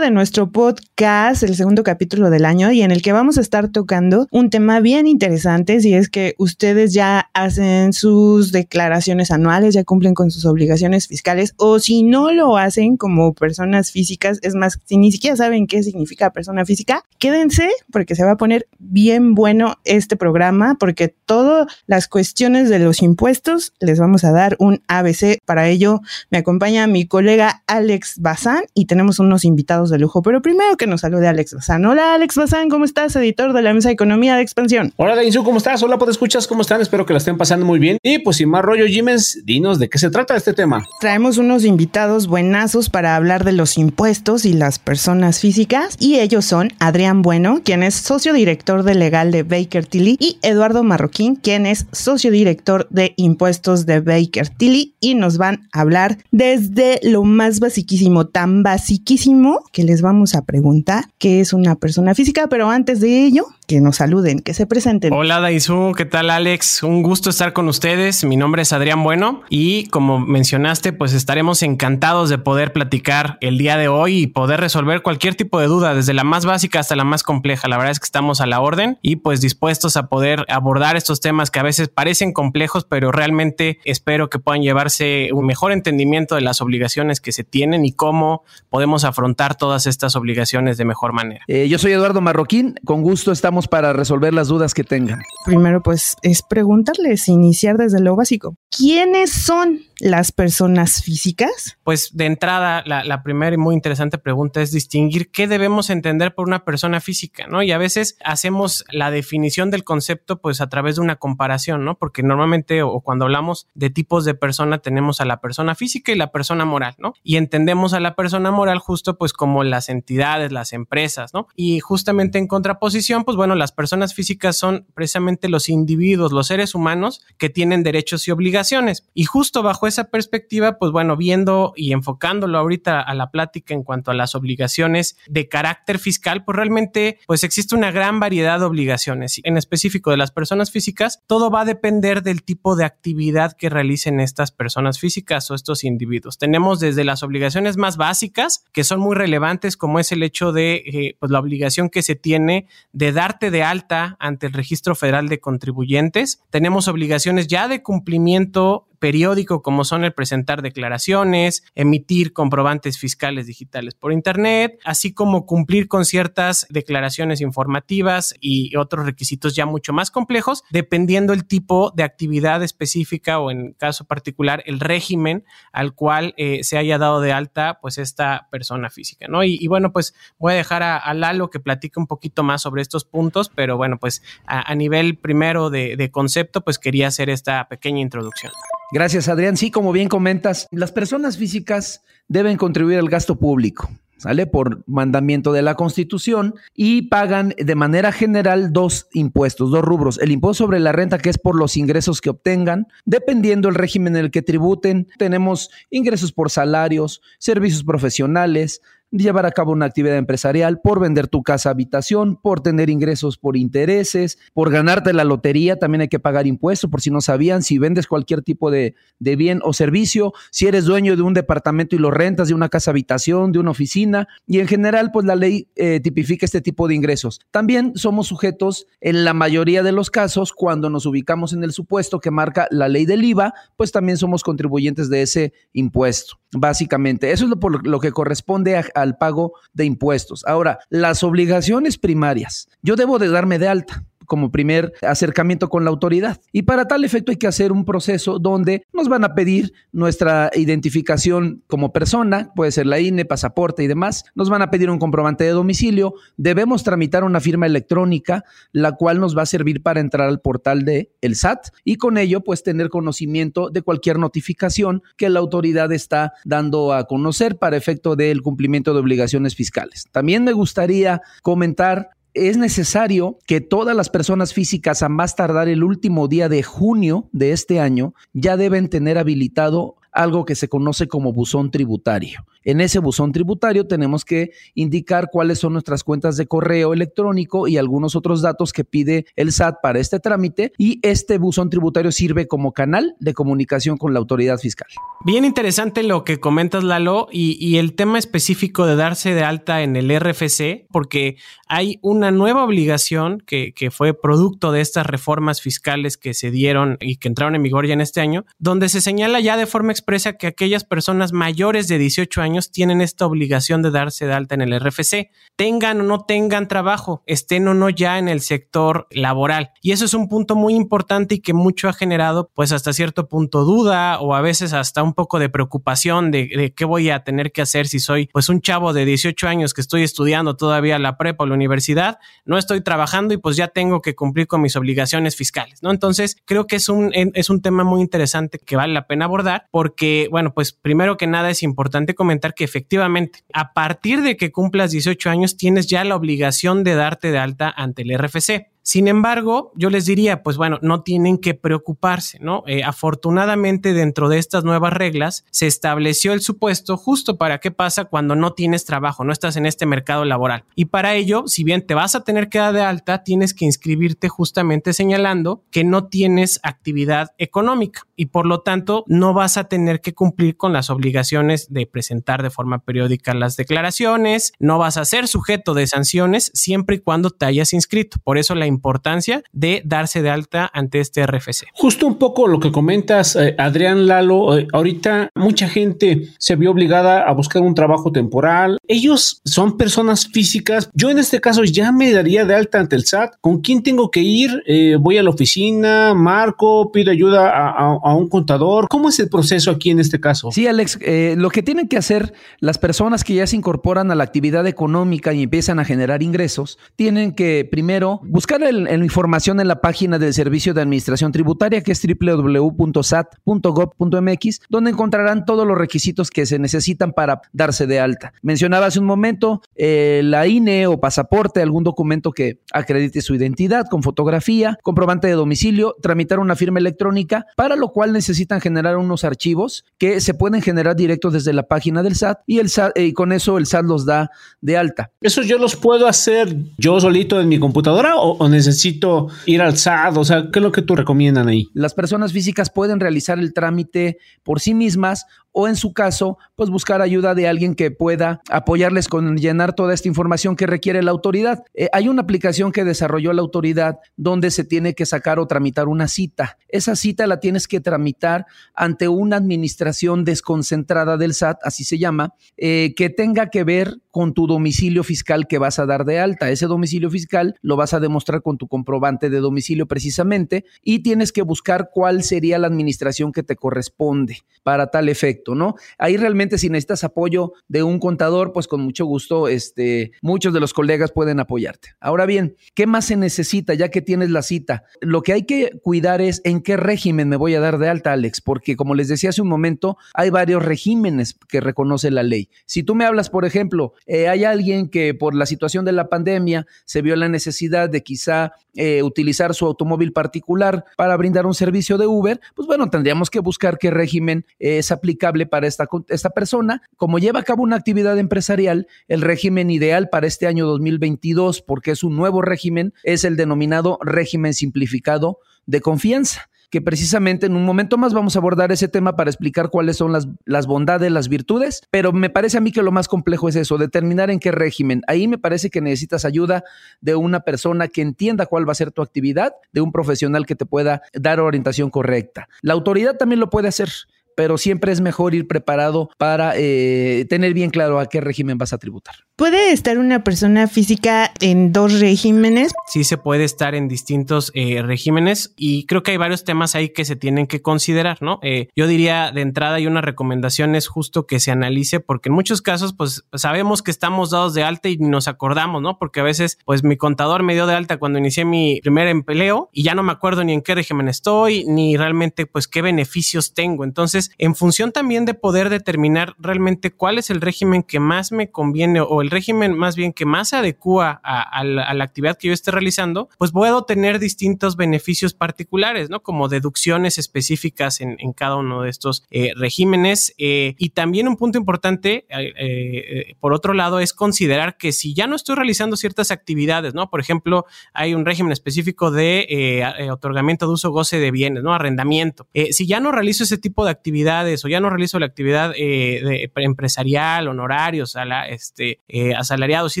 de 0.00 0.10
nuestro 0.10 0.50
podcast, 0.50 1.42
el 1.42 1.54
segundo 1.54 1.82
capítulo 1.82 2.30
del 2.30 2.46
año, 2.46 2.72
y 2.72 2.82
en 2.82 2.90
el 2.90 3.02
que 3.02 3.12
vamos 3.12 3.36
a 3.36 3.42
estar 3.42 3.68
tocando 3.68 4.26
un 4.30 4.48
tema 4.48 4.80
bien 4.80 5.06
interesante, 5.06 5.80
si 5.80 5.94
es 5.94 6.08
que 6.08 6.34
ustedes 6.38 6.94
ya 6.94 7.30
hacen 7.34 7.92
sus 7.92 8.52
declaraciones 8.52 9.30
anuales, 9.30 9.74
ya 9.74 9.84
cumplen 9.84 10.14
con 10.14 10.30
sus 10.30 10.46
obligaciones 10.46 11.06
fiscales, 11.06 11.52
o 11.56 11.78
si 11.78 12.02
no 12.02 12.32
lo 12.32 12.56
hacen 12.56 12.96
como 12.96 13.34
personas 13.34 13.90
físicas, 13.90 14.38
es 14.42 14.54
más, 14.54 14.78
si 14.84 14.96
ni 14.96 15.12
siquiera 15.12 15.36
saben 15.36 15.66
qué 15.66 15.82
significa 15.82 16.30
persona 16.30 16.64
física, 16.64 17.04
quédense 17.18 17.70
porque 17.92 18.14
se 18.14 18.24
va 18.24 18.32
a 18.32 18.36
poner 18.36 18.66
bien 18.78 19.34
bueno 19.34 19.76
este 19.84 20.16
programa, 20.16 20.76
porque 20.78 21.08
todas 21.08 21.66
las 21.86 22.08
cuestiones 22.08 22.68
de 22.68 22.78
los 22.78 23.02
impuestos, 23.02 23.74
les 23.80 23.98
vamos 23.98 24.24
a 24.24 24.32
dar 24.32 24.56
un 24.58 24.82
ABC. 24.88 25.38
Para 25.44 25.68
ello 25.68 26.00
me 26.30 26.38
acompaña 26.38 26.86
mi 26.86 27.06
colega 27.06 27.62
Alex 27.66 28.20
Bazán 28.20 28.64
y 28.74 28.86
tenemos 28.86 29.18
unos 29.34 29.44
invitados 29.44 29.90
de 29.90 29.98
lujo. 29.98 30.22
Pero 30.22 30.40
primero 30.40 30.76
que 30.76 30.86
nos 30.86 31.00
salude 31.00 31.26
Alex 31.26 31.54
Bazán. 31.54 31.84
Hola 31.84 32.14
Alex 32.14 32.36
Bazán, 32.36 32.68
¿cómo 32.68 32.84
estás? 32.84 33.16
Editor 33.16 33.52
de 33.52 33.62
la 33.62 33.74
Mesa 33.74 33.88
de 33.88 33.94
Economía 33.94 34.36
de 34.36 34.42
Expansión. 34.42 34.92
Hola 34.96 35.16
Dainzu, 35.16 35.42
¿cómo 35.42 35.58
estás? 35.58 35.82
Hola, 35.82 35.98
escuchas? 36.08 36.46
¿Cómo 36.46 36.62
están? 36.62 36.80
Espero 36.80 37.04
que 37.04 37.12
la 37.12 37.18
estén 37.18 37.36
pasando 37.36 37.66
muy 37.66 37.80
bien. 37.80 37.98
Y 38.02 38.20
pues 38.20 38.36
sin 38.36 38.48
más 38.48 38.62
rollo, 38.62 38.86
Jiménez, 38.86 39.42
dinos 39.44 39.80
de 39.80 39.88
qué 39.88 39.98
se 39.98 40.10
trata 40.10 40.36
este 40.36 40.52
tema. 40.52 40.84
Traemos 41.00 41.38
unos 41.38 41.64
invitados 41.64 42.28
buenazos 42.28 42.90
para 42.90 43.16
hablar 43.16 43.42
de 43.42 43.52
los 43.52 43.76
impuestos 43.76 44.44
y 44.44 44.52
las 44.52 44.78
personas 44.78 45.40
físicas 45.40 45.96
y 45.98 46.20
ellos 46.20 46.44
son 46.44 46.72
Adrián 46.78 47.22
Bueno, 47.22 47.60
quien 47.64 47.82
es 47.82 47.94
socio 47.96 48.32
director 48.32 48.84
de 48.84 48.94
legal 48.94 49.32
de 49.32 49.42
Baker 49.42 49.86
Tilly 49.86 50.16
y 50.20 50.38
Eduardo 50.42 50.84
Marroquín, 50.84 51.34
quien 51.34 51.66
es 51.66 51.86
socio 51.90 52.30
director 52.30 52.86
de 52.90 53.14
impuestos 53.16 53.86
de 53.86 53.98
Baker 53.98 54.48
Tilly 54.48 54.94
y 55.00 55.16
nos 55.16 55.38
van 55.38 55.68
a 55.72 55.80
hablar 55.80 56.18
desde 56.30 57.00
lo 57.02 57.24
más 57.24 57.58
basiquísimo, 57.58 58.26
tan 58.26 58.62
basiquísimo 58.62 59.23
que 59.72 59.84
les 59.84 60.02
vamos 60.02 60.34
a 60.34 60.42
preguntar 60.42 61.06
qué 61.18 61.40
es 61.40 61.54
una 61.54 61.76
persona 61.76 62.14
física, 62.14 62.46
pero 62.48 62.68
antes 62.68 63.00
de 63.00 63.24
ello, 63.24 63.46
que 63.66 63.80
nos 63.80 63.96
saluden, 63.96 64.40
que 64.40 64.52
se 64.52 64.66
presenten. 64.66 65.14
Hola 65.14 65.40
Daisu, 65.40 65.92
¿qué 65.96 66.04
tal 66.04 66.28
Alex? 66.28 66.82
Un 66.82 67.02
gusto 67.02 67.30
estar 67.30 67.54
con 67.54 67.66
ustedes. 67.68 68.22
Mi 68.24 68.36
nombre 68.36 68.60
es 68.60 68.72
Adrián 68.74 69.02
Bueno 69.02 69.42
y 69.48 69.86
como 69.86 70.18
mencionaste, 70.20 70.92
pues 70.92 71.14
estaremos 71.14 71.62
encantados 71.62 72.28
de 72.28 72.36
poder 72.36 72.74
platicar 72.74 73.38
el 73.40 73.56
día 73.56 73.78
de 73.78 73.88
hoy 73.88 74.18
y 74.18 74.26
poder 74.26 74.60
resolver 74.60 75.00
cualquier 75.00 75.34
tipo 75.34 75.58
de 75.58 75.66
duda, 75.66 75.94
desde 75.94 76.12
la 76.12 76.24
más 76.24 76.44
básica 76.44 76.80
hasta 76.80 76.94
la 76.94 77.04
más 77.04 77.22
compleja. 77.22 77.66
La 77.68 77.78
verdad 77.78 77.92
es 77.92 78.00
que 78.00 78.04
estamos 78.04 78.42
a 78.42 78.46
la 78.46 78.60
orden 78.60 78.98
y 79.00 79.16
pues 79.16 79.40
dispuestos 79.40 79.96
a 79.96 80.08
poder 80.08 80.44
abordar 80.48 80.96
estos 80.96 81.22
temas 81.22 81.50
que 81.50 81.60
a 81.60 81.64
veces 81.64 81.88
parecen 81.88 82.34
complejos, 82.34 82.84
pero 82.84 83.10
realmente 83.10 83.78
espero 83.86 84.28
que 84.28 84.38
puedan 84.38 84.62
llevarse 84.62 85.30
un 85.32 85.46
mejor 85.46 85.72
entendimiento 85.72 86.34
de 86.34 86.42
las 86.42 86.60
obligaciones 86.60 87.20
que 87.20 87.32
se 87.32 87.44
tienen 87.44 87.86
y 87.86 87.92
cómo 87.92 88.42
podemos 88.68 89.04
afrontar 89.04 89.13
todas 89.58 89.86
estas 89.86 90.16
obligaciones 90.16 90.76
de 90.76 90.84
mejor 90.84 91.12
manera. 91.12 91.42
Eh, 91.48 91.68
yo 91.68 91.78
soy 91.78 91.92
Eduardo 91.92 92.20
Marroquín, 92.20 92.74
con 92.84 93.02
gusto 93.02 93.32
estamos 93.32 93.68
para 93.68 93.92
resolver 93.92 94.34
las 94.34 94.48
dudas 94.48 94.74
que 94.74 94.84
tengan. 94.84 95.22
Primero, 95.44 95.82
pues 95.82 96.16
es 96.22 96.42
preguntarles, 96.42 97.28
iniciar 97.28 97.76
desde 97.76 98.00
lo 98.00 98.16
básico. 98.16 98.56
¿Quiénes 98.70 99.30
son 99.30 99.80
las 100.00 100.32
personas 100.32 101.02
físicas? 101.02 101.78
Pues 101.84 102.10
de 102.16 102.26
entrada, 102.26 102.82
la, 102.84 103.22
primera 103.22 103.54
y 103.54 103.58
muy 103.58 103.74
interesante 103.74 104.18
pregunta 104.18 104.60
es 104.60 104.72
distinguir 104.72 105.30
qué 105.30 105.46
debemos 105.46 105.90
entender 105.90 106.34
por 106.34 106.46
una 106.46 106.64
persona 106.64 107.00
física, 107.00 107.46
¿no? 107.46 107.62
Y 107.62 107.72
a 107.72 107.78
veces 107.78 108.18
hacemos 108.24 108.84
la 108.90 109.10
definición 109.10 109.70
del 109.70 109.84
concepto 109.84 110.40
pues 110.40 110.60
a 110.60 110.68
través 110.68 110.96
de 110.96 111.02
una 111.02 111.16
comparación, 111.16 111.84
¿no? 111.84 111.96
Porque 111.96 112.22
normalmente 112.22 112.82
o 112.82 113.00
cuando 113.00 113.24
hablamos 113.26 113.68
de 113.74 113.90
tipos 113.90 114.24
de 114.24 114.34
persona 114.34 114.78
tenemos 114.78 115.20
a 115.20 115.24
la 115.24 115.40
persona 115.40 115.74
física 115.74 116.12
y 116.12 116.16
la 116.16 116.32
persona 116.32 116.64
moral, 116.64 116.96
¿no? 116.98 117.14
Y 117.22 117.36
entendemos 117.36 117.94
a 117.94 118.00
la 118.00 118.14
persona 118.14 118.50
moral 118.50 118.78
justo 118.78 119.03
pues 119.12 119.34
como 119.34 119.62
las 119.62 119.90
entidades, 119.90 120.50
las 120.50 120.72
empresas, 120.72 121.34
¿no? 121.34 121.48
Y 121.54 121.80
justamente 121.80 122.38
en 122.38 122.46
contraposición, 122.46 123.24
pues 123.24 123.36
bueno, 123.36 123.54
las 123.54 123.72
personas 123.72 124.14
físicas 124.14 124.56
son 124.56 124.86
precisamente 124.94 125.50
los 125.50 125.68
individuos, 125.68 126.32
los 126.32 126.46
seres 126.46 126.74
humanos 126.74 127.20
que 127.36 127.50
tienen 127.50 127.82
derechos 127.82 128.26
y 128.26 128.30
obligaciones. 128.30 129.06
Y 129.12 129.24
justo 129.24 129.62
bajo 129.62 129.86
esa 129.86 130.04
perspectiva, 130.04 130.78
pues 130.78 130.90
bueno, 130.90 131.16
viendo 131.16 131.72
y 131.76 131.92
enfocándolo 131.92 132.58
ahorita 132.58 133.00
a 133.00 133.14
la 133.14 133.30
plática 133.30 133.74
en 133.74 133.82
cuanto 133.82 134.10
a 134.10 134.14
las 134.14 134.34
obligaciones 134.34 135.16
de 135.26 135.48
carácter 135.48 135.98
fiscal, 135.98 136.44
pues 136.44 136.56
realmente 136.56 137.18
pues 137.26 137.44
existe 137.44 137.74
una 137.74 137.90
gran 137.90 138.20
variedad 138.20 138.58
de 138.58 138.64
obligaciones. 138.64 139.40
En 139.44 139.56
específico 139.56 140.10
de 140.10 140.16
las 140.16 140.30
personas 140.30 140.70
físicas, 140.70 141.22
todo 141.26 141.50
va 141.50 141.62
a 141.62 141.64
depender 141.64 142.22
del 142.22 142.42
tipo 142.42 142.76
de 142.76 142.84
actividad 142.84 143.52
que 143.52 143.68
realicen 143.68 144.20
estas 144.20 144.50
personas 144.50 144.98
físicas 144.98 145.50
o 145.50 145.54
estos 145.54 145.84
individuos. 145.84 146.38
Tenemos 146.38 146.80
desde 146.80 147.04
las 147.04 147.22
obligaciones 147.22 147.76
más 147.76 147.96
básicas, 147.96 148.64
que 148.72 148.84
son 148.84 148.93
muy 148.98 149.14
relevantes, 149.14 149.76
como 149.76 149.98
es 149.98 150.12
el 150.12 150.22
hecho 150.22 150.52
de 150.52 150.74
eh, 150.74 151.16
pues 151.18 151.30
la 151.30 151.40
obligación 151.40 151.88
que 151.88 152.02
se 152.02 152.14
tiene 152.14 152.66
de 152.92 153.12
darte 153.12 153.50
de 153.50 153.62
alta 153.62 154.16
ante 154.18 154.46
el 154.46 154.52
Registro 154.52 154.94
Federal 154.94 155.28
de 155.28 155.40
Contribuyentes. 155.40 156.42
Tenemos 156.50 156.88
obligaciones 156.88 157.46
ya 157.46 157.68
de 157.68 157.82
cumplimiento 157.82 158.86
periódico 159.04 159.60
como 159.60 159.84
son 159.84 160.02
el 160.04 160.14
presentar 160.14 160.62
declaraciones, 160.62 161.62
emitir 161.74 162.32
comprobantes 162.32 162.98
fiscales 162.98 163.46
digitales 163.46 163.94
por 163.94 164.14
Internet, 164.14 164.78
así 164.82 165.12
como 165.12 165.44
cumplir 165.44 165.88
con 165.88 166.06
ciertas 166.06 166.66
declaraciones 166.70 167.42
informativas 167.42 168.34
y 168.40 168.74
otros 168.76 169.04
requisitos 169.04 169.54
ya 169.54 169.66
mucho 169.66 169.92
más 169.92 170.10
complejos, 170.10 170.64
dependiendo 170.70 171.34
el 171.34 171.44
tipo 171.44 171.92
de 171.94 172.02
actividad 172.02 172.62
específica 172.62 173.40
o 173.40 173.50
en 173.50 173.74
caso 173.74 174.06
particular 174.06 174.62
el 174.64 174.80
régimen 174.80 175.44
al 175.70 175.94
cual 175.94 176.32
eh, 176.38 176.64
se 176.64 176.78
haya 176.78 176.96
dado 176.96 177.20
de 177.20 177.34
alta 177.34 177.80
pues 177.82 177.98
esta 177.98 178.48
persona 178.50 178.88
física, 178.88 179.26
¿no? 179.28 179.44
Y, 179.44 179.66
bueno, 179.66 179.92
pues 179.92 180.14
voy 180.38 180.54
a 180.54 180.56
dejar 180.56 180.82
a, 180.82 181.12
Lalo 181.12 181.50
que 181.50 181.60
platique 181.60 182.00
un 182.00 182.06
poquito 182.06 182.42
más 182.42 182.62
sobre 182.62 182.80
estos 182.80 183.04
puntos, 183.04 183.50
pero 183.54 183.76
bueno, 183.76 183.98
pues 183.98 184.22
a, 184.46 184.74
nivel 184.74 185.18
primero 185.18 185.68
de, 185.68 185.94
de 185.98 186.10
concepto, 186.10 186.62
pues 186.62 186.78
quería 186.78 187.08
hacer 187.08 187.28
esta 187.28 187.68
pequeña 187.68 188.00
introducción. 188.00 188.50
Gracias, 188.94 189.28
Adrián. 189.28 189.56
Sí, 189.56 189.72
como 189.72 189.90
bien 189.90 190.08
comentas, 190.08 190.68
las 190.70 190.92
personas 190.92 191.36
físicas 191.36 192.04
deben 192.28 192.56
contribuir 192.56 193.00
al 193.00 193.08
gasto 193.08 193.34
público. 193.34 193.90
¿Sale? 194.18 194.46
Por 194.46 194.84
mandamiento 194.86 195.52
de 195.52 195.62
la 195.62 195.74
Constitución 195.74 196.54
y 196.76 197.08
pagan 197.08 197.52
de 197.58 197.74
manera 197.74 198.12
general 198.12 198.72
dos 198.72 199.08
impuestos, 199.12 199.72
dos 199.72 199.82
rubros. 199.84 200.20
El 200.20 200.30
impuesto 200.30 200.62
sobre 200.62 200.78
la 200.78 200.92
renta, 200.92 201.18
que 201.18 201.28
es 201.28 201.38
por 201.38 201.56
los 201.56 201.76
ingresos 201.76 202.20
que 202.20 202.30
obtengan, 202.30 202.86
dependiendo 203.04 203.68
el 203.68 203.74
régimen 203.74 204.14
en 204.14 204.26
el 204.26 204.30
que 204.30 204.42
tributen. 204.42 205.08
Tenemos 205.18 205.70
ingresos 205.90 206.30
por 206.30 206.48
salarios, 206.48 207.20
servicios 207.40 207.82
profesionales, 207.82 208.80
llevar 209.18 209.46
a 209.46 209.52
cabo 209.52 209.72
una 209.72 209.86
actividad 209.86 210.16
empresarial, 210.16 210.80
por 210.80 211.00
vender 211.00 211.28
tu 211.28 211.42
casa 211.42 211.70
habitación, 211.70 212.36
por 212.36 212.60
tener 212.60 212.90
ingresos 212.90 213.38
por 213.38 213.56
intereses, 213.56 214.38
por 214.52 214.70
ganarte 214.70 215.12
la 215.12 215.24
lotería, 215.24 215.78
también 215.78 216.02
hay 216.02 216.08
que 216.08 216.18
pagar 216.18 216.46
impuestos, 216.46 216.90
por 216.90 217.00
si 217.00 217.10
no 217.10 217.20
sabían, 217.20 217.62
si 217.62 217.78
vendes 217.78 218.06
cualquier 218.06 218.42
tipo 218.42 218.70
de, 218.70 218.94
de 219.18 219.36
bien 219.36 219.60
o 219.62 219.72
servicio, 219.72 220.32
si 220.50 220.66
eres 220.66 220.84
dueño 220.84 221.16
de 221.16 221.22
un 221.22 221.34
departamento 221.34 221.96
y 221.96 221.98
lo 221.98 222.10
rentas, 222.10 222.48
de 222.48 222.54
una 222.54 222.68
casa 222.68 222.90
habitación, 222.90 223.52
de 223.52 223.58
una 223.58 223.70
oficina, 223.70 224.28
y 224.46 224.60
en 224.60 224.66
general, 224.66 225.10
pues 225.12 225.26
la 225.26 225.36
ley 225.36 225.68
eh, 225.76 226.00
tipifica 226.00 226.44
este 226.44 226.60
tipo 226.60 226.88
de 226.88 226.94
ingresos. 226.94 227.40
También 227.50 227.92
somos 227.94 228.26
sujetos 228.26 228.86
en 229.00 229.24
la 229.24 229.34
mayoría 229.34 229.82
de 229.82 229.92
los 229.92 230.10
casos, 230.10 230.52
cuando 230.52 230.90
nos 230.90 231.06
ubicamos 231.06 231.52
en 231.52 231.64
el 231.64 231.72
supuesto 231.72 232.20
que 232.20 232.30
marca 232.30 232.66
la 232.70 232.88
ley 232.88 233.06
del 233.06 233.24
IVA, 233.24 233.54
pues 233.76 233.92
también 233.92 234.18
somos 234.18 234.42
contribuyentes 234.42 235.08
de 235.10 235.22
ese 235.22 235.52
impuesto, 235.72 236.38
básicamente. 236.54 237.32
Eso 237.32 237.44
es 237.44 237.50
lo, 237.50 237.60
por 237.60 237.86
lo 237.86 238.00
que 238.00 238.12
corresponde 238.12 238.82
al 238.94 239.16
pago 239.18 239.54
de 239.72 239.84
impuestos. 239.84 240.44
Ahora, 240.46 240.78
las 240.88 241.22
obligaciones 241.22 241.98
primarias. 241.98 242.68
Yo 242.82 242.96
debo 242.96 243.18
de 243.18 243.28
darme 243.28 243.58
de 243.58 243.68
alta 243.68 244.04
como 244.26 244.50
primer 244.50 244.92
acercamiento 245.02 245.68
con 245.68 245.84
la 245.84 245.90
autoridad. 245.90 246.40
Y 246.52 246.62
para 246.62 246.86
tal 246.86 247.04
efecto 247.04 247.30
hay 247.32 247.36
que 247.36 247.46
hacer 247.46 247.72
un 247.72 247.84
proceso 247.84 248.38
donde 248.38 248.86
nos 248.92 249.08
van 249.08 249.24
a 249.24 249.34
pedir 249.34 249.72
nuestra 249.92 250.50
identificación 250.54 251.62
como 251.66 251.92
persona, 251.92 252.52
puede 252.54 252.72
ser 252.72 252.86
la 252.86 253.00
INE, 253.00 253.24
pasaporte 253.24 253.82
y 253.82 253.86
demás, 253.86 254.24
nos 254.34 254.50
van 254.50 254.62
a 254.62 254.70
pedir 254.70 254.90
un 254.90 254.98
comprobante 254.98 255.44
de 255.44 255.50
domicilio, 255.50 256.14
debemos 256.36 256.84
tramitar 256.84 257.24
una 257.24 257.40
firma 257.40 257.66
electrónica, 257.66 258.44
la 258.72 258.92
cual 258.92 259.20
nos 259.20 259.36
va 259.36 259.42
a 259.42 259.46
servir 259.46 259.82
para 259.82 260.00
entrar 260.00 260.28
al 260.28 260.40
portal 260.40 260.84
de 260.84 261.12
el 261.20 261.36
SAT 261.36 261.68
y 261.84 261.96
con 261.96 262.18
ello 262.18 262.42
pues 262.42 262.62
tener 262.62 262.88
conocimiento 262.88 263.70
de 263.70 263.82
cualquier 263.82 264.18
notificación 264.18 265.02
que 265.16 265.28
la 265.28 265.40
autoridad 265.40 265.92
está 265.92 266.32
dando 266.44 266.92
a 266.92 267.04
conocer 267.04 267.56
para 267.56 267.76
efecto 267.76 268.16
del 268.16 268.42
cumplimiento 268.42 268.92
de 268.92 269.00
obligaciones 269.00 269.54
fiscales. 269.54 270.06
También 270.12 270.44
me 270.44 270.52
gustaría 270.52 271.22
comentar 271.42 272.10
es 272.34 272.56
necesario 272.56 273.38
que 273.46 273.60
todas 273.60 273.96
las 273.96 274.10
personas 274.10 274.52
físicas 274.52 275.02
a 275.02 275.08
más 275.08 275.36
tardar 275.36 275.68
el 275.68 275.84
último 275.84 276.28
día 276.28 276.48
de 276.48 276.62
junio 276.62 277.28
de 277.32 277.52
este 277.52 277.80
año 277.80 278.14
ya 278.32 278.56
deben 278.56 278.90
tener 278.90 279.18
habilitado 279.18 279.96
algo 280.14 280.44
que 280.44 280.54
se 280.54 280.68
conoce 280.68 281.08
como 281.08 281.32
buzón 281.32 281.70
tributario. 281.70 282.46
En 282.62 282.80
ese 282.80 282.98
buzón 282.98 283.32
tributario 283.32 283.86
tenemos 283.86 284.24
que 284.24 284.52
indicar 284.74 285.28
cuáles 285.30 285.58
son 285.58 285.74
nuestras 285.74 286.02
cuentas 286.02 286.36
de 286.36 286.46
correo 286.46 286.94
electrónico 286.94 287.68
y 287.68 287.76
algunos 287.76 288.16
otros 288.16 288.40
datos 288.40 288.72
que 288.72 288.84
pide 288.84 289.26
el 289.36 289.52
SAT 289.52 289.80
para 289.82 289.98
este 289.98 290.20
trámite 290.20 290.72
y 290.78 291.00
este 291.02 291.36
buzón 291.38 291.68
tributario 291.68 292.12
sirve 292.12 292.46
como 292.46 292.72
canal 292.72 293.16
de 293.18 293.34
comunicación 293.34 293.98
con 293.98 294.14
la 294.14 294.20
autoridad 294.20 294.58
fiscal. 294.58 294.88
Bien 295.24 295.44
interesante 295.44 296.02
lo 296.02 296.24
que 296.24 296.40
comentas 296.40 296.84
Lalo 296.84 297.28
y, 297.30 297.74
el 297.74 297.94
tema 297.94 298.18
específico 298.18 298.86
de 298.86 298.94
darse 298.94 299.34
de 299.34 299.42
alta 299.42 299.82
en 299.82 299.96
el 299.96 300.14
RFC 300.16 300.86
porque 300.92 301.36
hay 301.66 301.98
una 302.02 302.30
nueva 302.30 302.62
obligación 302.62 303.42
que, 303.44 303.72
que 303.74 303.90
fue 303.90 304.14
producto 304.14 304.70
de 304.70 304.80
estas 304.80 305.06
reformas 305.06 305.60
fiscales 305.60 306.16
que 306.16 306.34
se 306.34 306.50
dieron 306.50 306.98
y 307.00 307.16
que 307.16 307.28
entraron 307.28 307.56
en 307.56 307.62
vigor 307.62 307.86
ya 307.86 307.94
en 307.94 308.00
este 308.00 308.20
año, 308.20 308.44
donde 308.58 308.88
se 308.88 309.00
señala 309.00 309.40
ya 309.40 309.56
de 309.56 309.66
forma 309.66 309.92
expresa 310.04 310.34
que 310.34 310.46
aquellas 310.46 310.84
personas 310.84 311.32
mayores 311.32 311.88
de 311.88 311.96
18 311.96 312.42
años 312.42 312.70
tienen 312.70 313.00
esta 313.00 313.24
obligación 313.24 313.80
de 313.80 313.90
darse 313.90 314.26
de 314.26 314.34
alta 314.34 314.54
en 314.54 314.60
el 314.60 314.78
RFC, 314.78 315.30
tengan 315.56 316.02
o 316.02 316.04
no 316.04 316.26
tengan 316.26 316.68
trabajo, 316.68 317.22
estén 317.24 317.66
o 317.68 317.72
no 317.72 317.88
ya 317.88 318.18
en 318.18 318.28
el 318.28 318.42
sector 318.42 319.06
laboral. 319.10 319.70
Y 319.80 319.92
eso 319.92 320.04
es 320.04 320.12
un 320.12 320.28
punto 320.28 320.56
muy 320.56 320.74
importante 320.74 321.36
y 321.36 321.38
que 321.38 321.54
mucho 321.54 321.88
ha 321.88 321.94
generado 321.94 322.50
pues 322.54 322.70
hasta 322.72 322.92
cierto 322.92 323.28
punto 323.28 323.64
duda 323.64 324.20
o 324.20 324.34
a 324.34 324.42
veces 324.42 324.74
hasta 324.74 325.02
un 325.02 325.14
poco 325.14 325.38
de 325.38 325.48
preocupación 325.48 326.30
de, 326.30 326.74
qué 326.76 326.84
voy 326.84 327.08
a 327.08 327.24
tener 327.24 327.50
que 327.50 327.62
hacer 327.62 327.86
si 327.86 327.98
soy 327.98 328.26
pues 328.26 328.50
un 328.50 328.60
chavo 328.60 328.92
de 328.92 329.06
18 329.06 329.48
años 329.48 329.72
que 329.72 329.80
estoy 329.80 330.02
estudiando 330.02 330.54
todavía 330.54 330.98
la 330.98 331.16
prepa 331.16 331.44
o 331.44 331.46
la 331.46 331.54
universidad, 331.54 332.18
no 332.44 332.58
estoy 332.58 332.82
trabajando 332.82 333.32
y 333.32 333.38
pues 333.38 333.56
ya 333.56 333.68
tengo 333.68 334.02
que 334.02 334.14
cumplir 334.14 334.48
con 334.48 334.60
mis 334.60 334.76
obligaciones 334.76 335.34
fiscales, 335.34 335.82
¿no? 335.82 335.90
Entonces 335.90 336.36
creo 336.44 336.66
que 336.66 336.76
es 336.76 336.90
un, 336.90 337.10
es 337.14 337.48
un 337.48 337.62
tema 337.62 337.84
muy 337.84 338.02
interesante 338.02 338.58
que 338.58 338.76
vale 338.76 338.92
la 338.92 339.06
pena 339.06 339.24
abordar 339.24 339.66
porque, 339.70 339.93
bueno, 340.30 340.52
pues 340.54 340.72
primero 340.72 341.16
que 341.16 341.26
nada 341.26 341.50
es 341.50 341.62
importante 341.62 342.14
comentar 342.14 342.54
que 342.54 342.64
efectivamente 342.64 343.40
a 343.52 343.72
partir 343.72 344.22
de 344.22 344.36
que 344.36 344.52
cumplas 344.52 344.90
18 344.90 345.30
años 345.30 345.56
tienes 345.56 345.86
ya 345.86 346.04
la 346.04 346.16
obligación 346.16 346.84
de 346.84 346.94
darte 346.94 347.30
de 347.30 347.38
alta 347.38 347.72
ante 347.74 348.02
el 348.02 348.18
RFC. 348.18 348.73
Sin 348.86 349.08
embargo, 349.08 349.72
yo 349.76 349.88
les 349.88 350.04
diría, 350.04 350.42
pues 350.42 350.58
bueno, 350.58 350.78
no 350.82 351.02
tienen 351.02 351.38
que 351.38 351.54
preocuparse, 351.54 352.38
¿no? 352.38 352.64
Eh, 352.66 352.84
afortunadamente, 352.84 353.94
dentro 353.94 354.28
de 354.28 354.38
estas 354.38 354.62
nuevas 354.62 354.92
reglas, 354.92 355.46
se 355.50 355.66
estableció 355.66 356.34
el 356.34 356.42
supuesto 356.42 356.98
justo 356.98 357.38
para 357.38 357.60
qué 357.60 357.70
pasa 357.70 358.04
cuando 358.04 358.36
no 358.36 358.52
tienes 358.52 358.84
trabajo, 358.84 359.24
no 359.24 359.32
estás 359.32 359.56
en 359.56 359.64
este 359.64 359.86
mercado 359.86 360.26
laboral. 360.26 360.64
Y 360.74 360.84
para 360.84 361.14
ello, 361.14 361.44
si 361.46 361.64
bien 361.64 361.86
te 361.86 361.94
vas 361.94 362.14
a 362.14 362.24
tener 362.24 362.50
que 362.50 362.58
dar 362.58 362.74
de 362.74 362.82
alta, 362.82 363.24
tienes 363.24 363.54
que 363.54 363.64
inscribirte 363.64 364.28
justamente 364.28 364.92
señalando 364.92 365.64
que 365.70 365.82
no 365.82 366.08
tienes 366.08 366.60
actividad 366.62 367.30
económica 367.38 368.06
y 368.16 368.26
por 368.26 368.44
lo 368.44 368.60
tanto 368.60 369.04
no 369.06 369.32
vas 369.32 369.56
a 369.56 369.64
tener 369.64 370.02
que 370.02 370.12
cumplir 370.12 370.58
con 370.58 370.74
las 370.74 370.90
obligaciones 370.90 371.72
de 371.72 371.86
presentar 371.86 372.42
de 372.42 372.50
forma 372.50 372.80
periódica 372.80 373.32
las 373.32 373.56
declaraciones, 373.56 374.52
no 374.58 374.78
vas 374.78 374.98
a 374.98 375.06
ser 375.06 375.26
sujeto 375.26 375.72
de 375.72 375.86
sanciones 375.86 376.50
siempre 376.52 376.96
y 376.96 376.98
cuando 377.00 377.30
te 377.30 377.46
hayas 377.46 377.72
inscrito. 377.72 378.18
Por 378.22 378.36
eso 378.36 378.54
la 378.54 378.66
importancia 378.74 379.42
de 379.52 379.82
darse 379.84 380.22
de 380.22 380.30
alta 380.30 380.70
ante 380.72 381.00
este 381.00 381.24
RFC. 381.26 381.66
Justo 381.72 382.06
un 382.06 382.16
poco 382.16 382.48
lo 382.48 382.60
que 382.60 382.72
comentas, 382.72 383.36
eh, 383.36 383.54
Adrián 383.58 384.06
Lalo, 384.06 384.58
eh, 384.58 384.66
ahorita 384.72 385.30
mucha 385.34 385.68
gente 385.68 386.28
se 386.38 386.56
vio 386.56 386.70
obligada 386.70 387.22
a 387.22 387.32
buscar 387.32 387.62
un 387.62 387.74
trabajo 387.74 388.12
temporal. 388.12 388.78
Ellos 388.88 389.40
son 389.44 389.76
personas 389.76 390.26
físicas. 390.26 390.90
Yo 390.94 391.10
en 391.10 391.18
este 391.18 391.40
caso 391.40 391.64
ya 391.64 391.92
me 391.92 392.12
daría 392.12 392.44
de 392.44 392.54
alta 392.54 392.80
ante 392.80 392.96
el 392.96 393.04
SAT. 393.04 393.34
¿Con 393.40 393.60
quién 393.60 393.82
tengo 393.82 394.10
que 394.10 394.20
ir? 394.20 394.62
Eh, 394.66 394.96
voy 395.00 395.18
a 395.18 395.22
la 395.22 395.30
oficina, 395.30 396.14
marco, 396.14 396.90
pido 396.92 397.10
ayuda 397.10 397.50
a, 397.50 398.14
un 398.14 398.28
contador. 398.28 398.88
¿Cómo 398.88 399.08
es 399.08 399.18
el 399.18 399.28
proceso 399.28 399.70
aquí 399.70 399.90
en 399.90 400.00
este 400.00 400.20
caso? 400.20 400.50
Sí, 400.50 400.66
Alex, 400.66 400.98
lo 401.36 401.50
que 401.50 401.62
tienen 401.62 401.88
que 401.88 401.96
hacer 401.96 402.32
las 402.60 402.78
personas 402.78 403.24
que 403.24 403.34
ya 403.34 403.46
se 403.46 403.56
incorporan 403.56 404.10
a 404.10 404.14
la 404.14 404.24
actividad 404.24 404.66
económica 404.66 405.32
y 405.32 405.42
empiezan 405.42 405.78
a 405.78 405.84
generar 405.84 406.22
ingresos, 406.22 406.78
tienen 406.96 407.32
que 407.32 407.68
primero 407.70 408.20
buscar 408.24 408.62
la 408.72 408.94
información 408.94 409.60
en 409.60 409.68
la 409.68 409.80
página 409.80 410.18
del 410.18 410.34
Servicio 410.34 410.74
de 410.74 410.82
Administración 410.82 411.30
Tributaria, 411.32 411.80
que 411.82 411.92
es 411.92 412.02
www.sat.gov.mx, 412.02 414.60
donde 414.68 414.90
encontrarán 414.90 415.44
todos 415.44 415.64
los 415.66 415.78
requisitos 415.78 416.30
que 416.30 416.46
se 416.46 416.58
necesitan 416.58 417.12
para 417.12 417.42
darse 417.52 417.86
de 417.86 418.00
alta. 418.00 418.32
Mencionaba 418.42 418.86
hace 418.86 418.98
un 418.98 419.04
momento 419.06 419.62
eh, 419.76 420.22
la 420.24 420.46
INE 420.46 420.86
o 420.86 420.98
pasaporte, 421.00 421.60
algún 421.62 421.84
documento 421.84 422.32
que 422.32 422.60
acredite 422.72 423.20
su 423.20 423.34
identidad 423.34 423.84
con 423.88 424.02
fotografía, 424.02 424.78
comprobante 424.82 425.28
de 425.28 425.34
domicilio, 425.34 425.94
tramitar 426.02 426.40
una 426.40 426.56
firma 426.56 426.80
electrónica, 426.80 427.46
para 427.56 427.76
lo 427.76 427.92
cual 427.92 428.12
necesitan 428.12 428.60
generar 428.60 428.96
unos 428.96 429.24
archivos 429.24 429.84
que 429.98 430.20
se 430.20 430.34
pueden 430.34 430.62
generar 430.62 430.96
directos 430.96 431.32
desde 431.32 431.52
la 431.52 431.64
página 431.64 432.02
del 432.02 432.16
SAT 432.16 432.38
SAT, 432.66 432.98
y 432.98 433.12
con 433.12 433.32
eso 433.32 433.58
el 433.58 433.66
SAT 433.66 433.84
los 433.84 434.06
da 434.06 434.30
de 434.60 434.76
alta. 434.76 435.10
¿Eso 435.20 435.42
yo 435.42 435.58
los 435.58 435.76
puedo 435.76 436.06
hacer 436.06 436.56
yo 436.78 437.00
solito 437.00 437.40
en 437.40 437.48
mi 437.48 437.58
computadora 437.58 438.16
o, 438.16 438.36
o 438.36 438.48
necesito 438.54 439.28
ir 439.46 439.60
al 439.60 439.76
SAT? 439.76 440.16
O 440.16 440.24
sea, 440.24 440.48
¿qué 440.50 440.58
es 440.58 440.62
lo 440.62 440.72
que 440.72 440.82
tú 440.82 440.96
recomiendan 440.96 441.48
ahí? 441.48 441.68
Las 441.74 441.94
personas 441.94 442.32
físicas 442.32 442.70
pueden 442.70 443.00
realizar 443.00 443.38
el 443.38 443.52
trámite 443.52 444.18
por 444.42 444.60
sí 444.60 444.74
mismas 444.74 445.26
o 445.54 445.68
en 445.68 445.76
su 445.76 445.94
caso, 445.94 446.36
pues 446.56 446.68
buscar 446.68 447.00
ayuda 447.00 447.34
de 447.34 447.48
alguien 447.48 447.74
que 447.76 447.92
pueda 447.92 448.42
apoyarles 448.50 449.08
con 449.08 449.36
llenar 449.36 449.74
toda 449.74 449.94
esta 449.94 450.08
información 450.08 450.56
que 450.56 450.66
requiere 450.66 451.02
la 451.02 451.12
autoridad. 451.12 451.62
Eh, 451.74 451.88
hay 451.92 452.08
una 452.08 452.22
aplicación 452.22 452.72
que 452.72 452.84
desarrolló 452.84 453.32
la 453.32 453.40
autoridad 453.40 454.00
donde 454.16 454.50
se 454.50 454.64
tiene 454.64 454.94
que 454.94 455.06
sacar 455.06 455.38
o 455.38 455.46
tramitar 455.46 455.86
una 455.86 456.08
cita. 456.08 456.58
Esa 456.68 456.96
cita 456.96 457.28
la 457.28 457.38
tienes 457.38 457.68
que 457.68 457.80
tramitar 457.80 458.46
ante 458.74 459.06
una 459.06 459.36
administración 459.36 460.24
desconcentrada 460.24 461.16
del 461.16 461.34
SAT, 461.34 461.58
así 461.62 461.84
se 461.84 461.98
llama, 461.98 462.34
eh, 462.56 462.92
que 462.96 463.08
tenga 463.08 463.48
que 463.48 463.62
ver 463.62 463.98
con 464.10 464.34
tu 464.34 464.48
domicilio 464.48 465.04
fiscal 465.04 465.46
que 465.46 465.58
vas 465.58 465.78
a 465.78 465.86
dar 465.86 466.04
de 466.04 466.18
alta. 466.18 466.50
Ese 466.50 466.66
domicilio 466.66 467.10
fiscal 467.10 467.54
lo 467.62 467.76
vas 467.76 467.94
a 467.94 468.00
demostrar 468.00 468.42
con 468.42 468.58
tu 468.58 468.66
comprobante 468.66 469.30
de 469.30 469.38
domicilio 469.38 469.86
precisamente 469.86 470.64
y 470.82 471.00
tienes 471.00 471.30
que 471.32 471.42
buscar 471.42 471.90
cuál 471.92 472.24
sería 472.24 472.58
la 472.58 472.66
administración 472.66 473.32
que 473.32 473.44
te 473.44 473.54
corresponde 473.54 474.38
para 474.64 474.88
tal 474.88 475.08
efecto. 475.08 475.43
¿No? 475.54 475.74
Ahí 475.98 476.16
realmente 476.16 476.58
si 476.58 476.70
necesitas 476.70 477.04
apoyo 477.04 477.52
de 477.68 477.82
un 477.82 477.98
contador, 477.98 478.52
pues 478.52 478.68
con 478.68 478.80
mucho 478.80 479.04
gusto, 479.04 479.48
este, 479.48 480.12
muchos 480.22 480.54
de 480.54 480.60
los 480.60 480.72
colegas 480.72 481.12
pueden 481.12 481.40
apoyarte. 481.40 481.90
Ahora 482.00 482.24
bien, 482.26 482.56
¿qué 482.74 482.86
más 482.86 483.06
se 483.06 483.16
necesita 483.16 483.74
ya 483.74 483.90
que 483.90 484.00
tienes 484.00 484.30
la 484.30 484.42
cita? 484.42 484.84
Lo 485.00 485.22
que 485.22 485.32
hay 485.32 485.42
que 485.42 485.72
cuidar 485.82 486.20
es 486.20 486.40
en 486.44 486.62
qué 486.62 486.76
régimen 486.76 487.28
me 487.28 487.36
voy 487.36 487.54
a 487.54 487.60
dar 487.60 487.78
de 487.78 487.88
alta, 487.88 488.12
Alex, 488.12 488.40
porque 488.40 488.76
como 488.76 488.94
les 488.94 489.08
decía 489.08 489.30
hace 489.30 489.42
un 489.42 489.48
momento, 489.48 489.98
hay 490.14 490.30
varios 490.30 490.64
regímenes 490.64 491.34
que 491.48 491.60
reconoce 491.60 492.10
la 492.10 492.22
ley. 492.22 492.48
Si 492.66 492.82
tú 492.82 492.94
me 492.94 493.04
hablas, 493.04 493.28
por 493.28 493.44
ejemplo, 493.44 493.94
eh, 494.06 494.28
hay 494.28 494.44
alguien 494.44 494.88
que 494.88 495.12
por 495.14 495.34
la 495.34 495.46
situación 495.46 495.84
de 495.84 495.92
la 495.92 496.08
pandemia 496.08 496.66
se 496.84 497.02
vio 497.02 497.16
la 497.16 497.28
necesidad 497.28 497.90
de 497.90 498.02
quizá 498.02 498.52
eh, 498.74 499.02
utilizar 499.02 499.54
su 499.54 499.66
automóvil 499.66 500.12
particular 500.12 500.84
para 500.96 501.16
brindar 501.16 501.46
un 501.46 501.54
servicio 501.54 501.98
de 501.98 502.06
Uber, 502.06 502.40
pues 502.54 502.66
bueno, 502.66 502.88
tendríamos 502.90 503.30
que 503.30 503.40
buscar 503.40 503.78
qué 503.78 503.90
régimen 503.90 504.46
es 504.58 504.92
aplicable 504.92 505.33
para 505.44 505.66
esta, 505.66 505.86
esta 506.08 506.30
persona. 506.30 506.82
Como 506.96 507.18
lleva 507.18 507.40
a 507.40 507.44
cabo 507.44 507.62
una 507.62 507.76
actividad 507.76 508.18
empresarial, 508.18 508.86
el 509.08 509.20
régimen 509.20 509.70
ideal 509.70 510.08
para 510.08 510.26
este 510.26 510.46
año 510.46 510.66
2022, 510.66 511.62
porque 511.62 511.90
es 511.90 512.04
un 512.04 512.16
nuevo 512.16 512.42
régimen, 512.42 512.94
es 513.02 513.24
el 513.24 513.36
denominado 513.36 513.98
régimen 514.02 514.54
simplificado 514.54 515.38
de 515.66 515.80
confianza 515.80 516.48
que 516.74 516.82
precisamente 516.82 517.46
en 517.46 517.54
un 517.54 517.64
momento 517.64 517.96
más 517.96 518.12
vamos 518.12 518.34
a 518.34 518.40
abordar 518.40 518.72
ese 518.72 518.88
tema 518.88 519.14
para 519.14 519.30
explicar 519.30 519.70
cuáles 519.70 519.96
son 519.96 520.10
las, 520.10 520.26
las 520.44 520.66
bondades, 520.66 521.12
las 521.12 521.28
virtudes, 521.28 521.82
pero 521.92 522.12
me 522.12 522.30
parece 522.30 522.58
a 522.58 522.60
mí 522.60 522.72
que 522.72 522.82
lo 522.82 522.90
más 522.90 523.06
complejo 523.06 523.48
es 523.48 523.54
eso, 523.54 523.78
determinar 523.78 524.28
en 524.28 524.40
qué 524.40 524.50
régimen. 524.50 525.02
Ahí 525.06 525.28
me 525.28 525.38
parece 525.38 525.70
que 525.70 525.80
necesitas 525.80 526.24
ayuda 526.24 526.64
de 527.00 527.14
una 527.14 527.40
persona 527.40 527.86
que 527.86 528.02
entienda 528.02 528.46
cuál 528.46 528.68
va 528.68 528.72
a 528.72 528.74
ser 528.74 528.90
tu 528.90 529.02
actividad, 529.02 529.54
de 529.70 529.82
un 529.82 529.92
profesional 529.92 530.46
que 530.46 530.56
te 530.56 530.66
pueda 530.66 531.02
dar 531.12 531.38
orientación 531.38 531.90
correcta. 531.90 532.48
La 532.60 532.72
autoridad 532.72 533.16
también 533.16 533.38
lo 533.38 533.50
puede 533.50 533.68
hacer 533.68 533.90
pero 534.36 534.58
siempre 534.58 534.92
es 534.92 535.00
mejor 535.00 535.34
ir 535.34 535.46
preparado 535.46 536.10
para 536.18 536.52
eh, 536.56 537.26
tener 537.28 537.54
bien 537.54 537.70
claro 537.70 537.98
a 537.98 538.06
qué 538.06 538.20
régimen 538.20 538.58
vas 538.58 538.72
a 538.72 538.78
tributar. 538.78 539.14
¿Puede 539.36 539.72
estar 539.72 539.98
una 539.98 540.22
persona 540.22 540.68
física 540.68 541.32
en 541.40 541.72
dos 541.72 541.98
regímenes? 541.98 542.72
Sí, 542.86 543.02
se 543.02 543.18
puede 543.18 543.42
estar 543.42 543.74
en 543.74 543.88
distintos 543.88 544.52
eh, 544.54 544.80
regímenes 544.80 545.54
y 545.56 545.86
creo 545.86 546.04
que 546.04 546.12
hay 546.12 546.18
varios 546.18 546.44
temas 546.44 546.76
ahí 546.76 546.90
que 546.90 547.04
se 547.04 547.16
tienen 547.16 547.48
que 547.48 547.60
considerar, 547.60 548.22
¿no? 548.22 548.38
Eh, 548.42 548.68
yo 548.76 548.86
diría 548.86 549.32
de 549.32 549.40
entrada 549.40 549.80
y 549.80 549.88
una 549.88 550.02
recomendación 550.02 550.76
es 550.76 550.86
justo 550.86 551.26
que 551.26 551.40
se 551.40 551.50
analice 551.50 551.98
porque 551.98 552.28
en 552.28 552.36
muchos 552.36 552.62
casos 552.62 552.92
pues 552.92 553.24
sabemos 553.34 553.82
que 553.82 553.90
estamos 553.90 554.30
dados 554.30 554.54
de 554.54 554.62
alta 554.62 554.88
y 554.88 554.98
nos 554.98 555.26
acordamos, 555.26 555.82
¿no? 555.82 555.98
Porque 555.98 556.20
a 556.20 556.22
veces 556.22 556.58
pues 556.64 556.84
mi 556.84 556.96
contador 556.96 557.42
me 557.42 557.54
dio 557.54 557.66
de 557.66 557.74
alta 557.74 557.96
cuando 557.96 558.20
inicié 558.20 558.44
mi 558.44 558.78
primer 558.82 559.08
empleo 559.08 559.68
y 559.72 559.82
ya 559.82 559.96
no 559.96 560.04
me 560.04 560.12
acuerdo 560.12 560.44
ni 560.44 560.52
en 560.52 560.62
qué 560.62 560.76
régimen 560.76 561.08
estoy 561.08 561.64
ni 561.64 561.96
realmente 561.96 562.46
pues 562.46 562.68
qué 562.68 562.82
beneficios 562.82 563.52
tengo. 563.52 563.82
Entonces, 563.82 564.30
en 564.38 564.54
función 564.54 564.92
también 564.92 565.24
de 565.24 565.34
poder 565.34 565.70
determinar 565.70 566.36
realmente 566.38 566.92
cuál 566.92 567.18
es 567.18 567.30
el 567.30 567.40
régimen 567.40 567.82
que 567.82 567.98
más 567.98 568.30
me 568.30 568.52
conviene 568.52 569.00
o 569.00 569.23
el 569.24 569.30
régimen 569.30 569.74
más 569.74 569.96
bien 569.96 570.12
que 570.12 570.26
más 570.26 570.50
se 570.50 570.56
adecua 570.56 571.20
a, 571.24 571.64
la, 571.64 572.04
actividad 572.04 572.36
que 572.38 572.48
yo 572.48 572.54
esté 572.54 572.70
realizando, 572.70 573.30
pues 573.38 573.52
puedo 573.52 573.84
tener 573.84 574.18
distintos 574.18 574.76
beneficios 574.76 575.32
particulares, 575.32 576.10
¿no? 576.10 576.22
Como 576.22 576.48
deducciones 576.48 577.18
específicas 577.18 578.00
en, 578.00 578.16
cada 578.34 578.56
uno 578.56 578.82
de 578.82 578.90
estos 578.90 579.24
eh, 579.30 579.52
regímenes. 579.56 580.34
Eh, 580.38 580.74
y 580.78 580.90
también 580.90 581.26
un 581.26 581.36
punto 581.36 581.58
importante, 581.58 582.26
eh, 582.28 583.34
por 583.40 583.54
otro 583.54 583.72
lado, 583.72 584.00
es 584.00 584.12
considerar 584.12 584.76
que 584.76 584.92
si 584.92 585.14
ya 585.14 585.26
no 585.26 585.36
estoy 585.36 585.56
realizando 585.56 585.96
ciertas 585.96 586.30
actividades, 586.30 586.94
¿no? 586.94 587.08
Por 587.08 587.20
ejemplo, 587.20 587.64
hay 587.94 588.14
un 588.14 588.26
régimen 588.26 588.52
específico 588.52 589.10
de 589.10 589.84
otorgamiento 590.12 590.66
de 590.66 590.72
uso 590.72 590.90
goce 590.90 591.18
de 591.18 591.30
bienes, 591.30 591.62
¿no? 591.62 591.72
Arrendamiento. 591.72 592.46
si 592.70 592.86
ya 592.86 593.00
no 593.00 593.10
realizo 593.10 593.44
ese 593.44 593.56
tipo 593.56 593.84
de 593.84 593.90
actividades, 593.90 594.64
o 594.64 594.68
ya 594.68 594.80
no 594.80 594.90
realizo 594.90 595.18
la 595.18 595.26
actividad 595.26 595.72
empresarial, 595.76 597.48
honorarios, 597.48 598.16
a 598.16 598.26
la, 598.26 598.48
este, 598.48 599.00
eh, 599.16 599.32
asalariados 599.32 599.96
y 599.96 600.00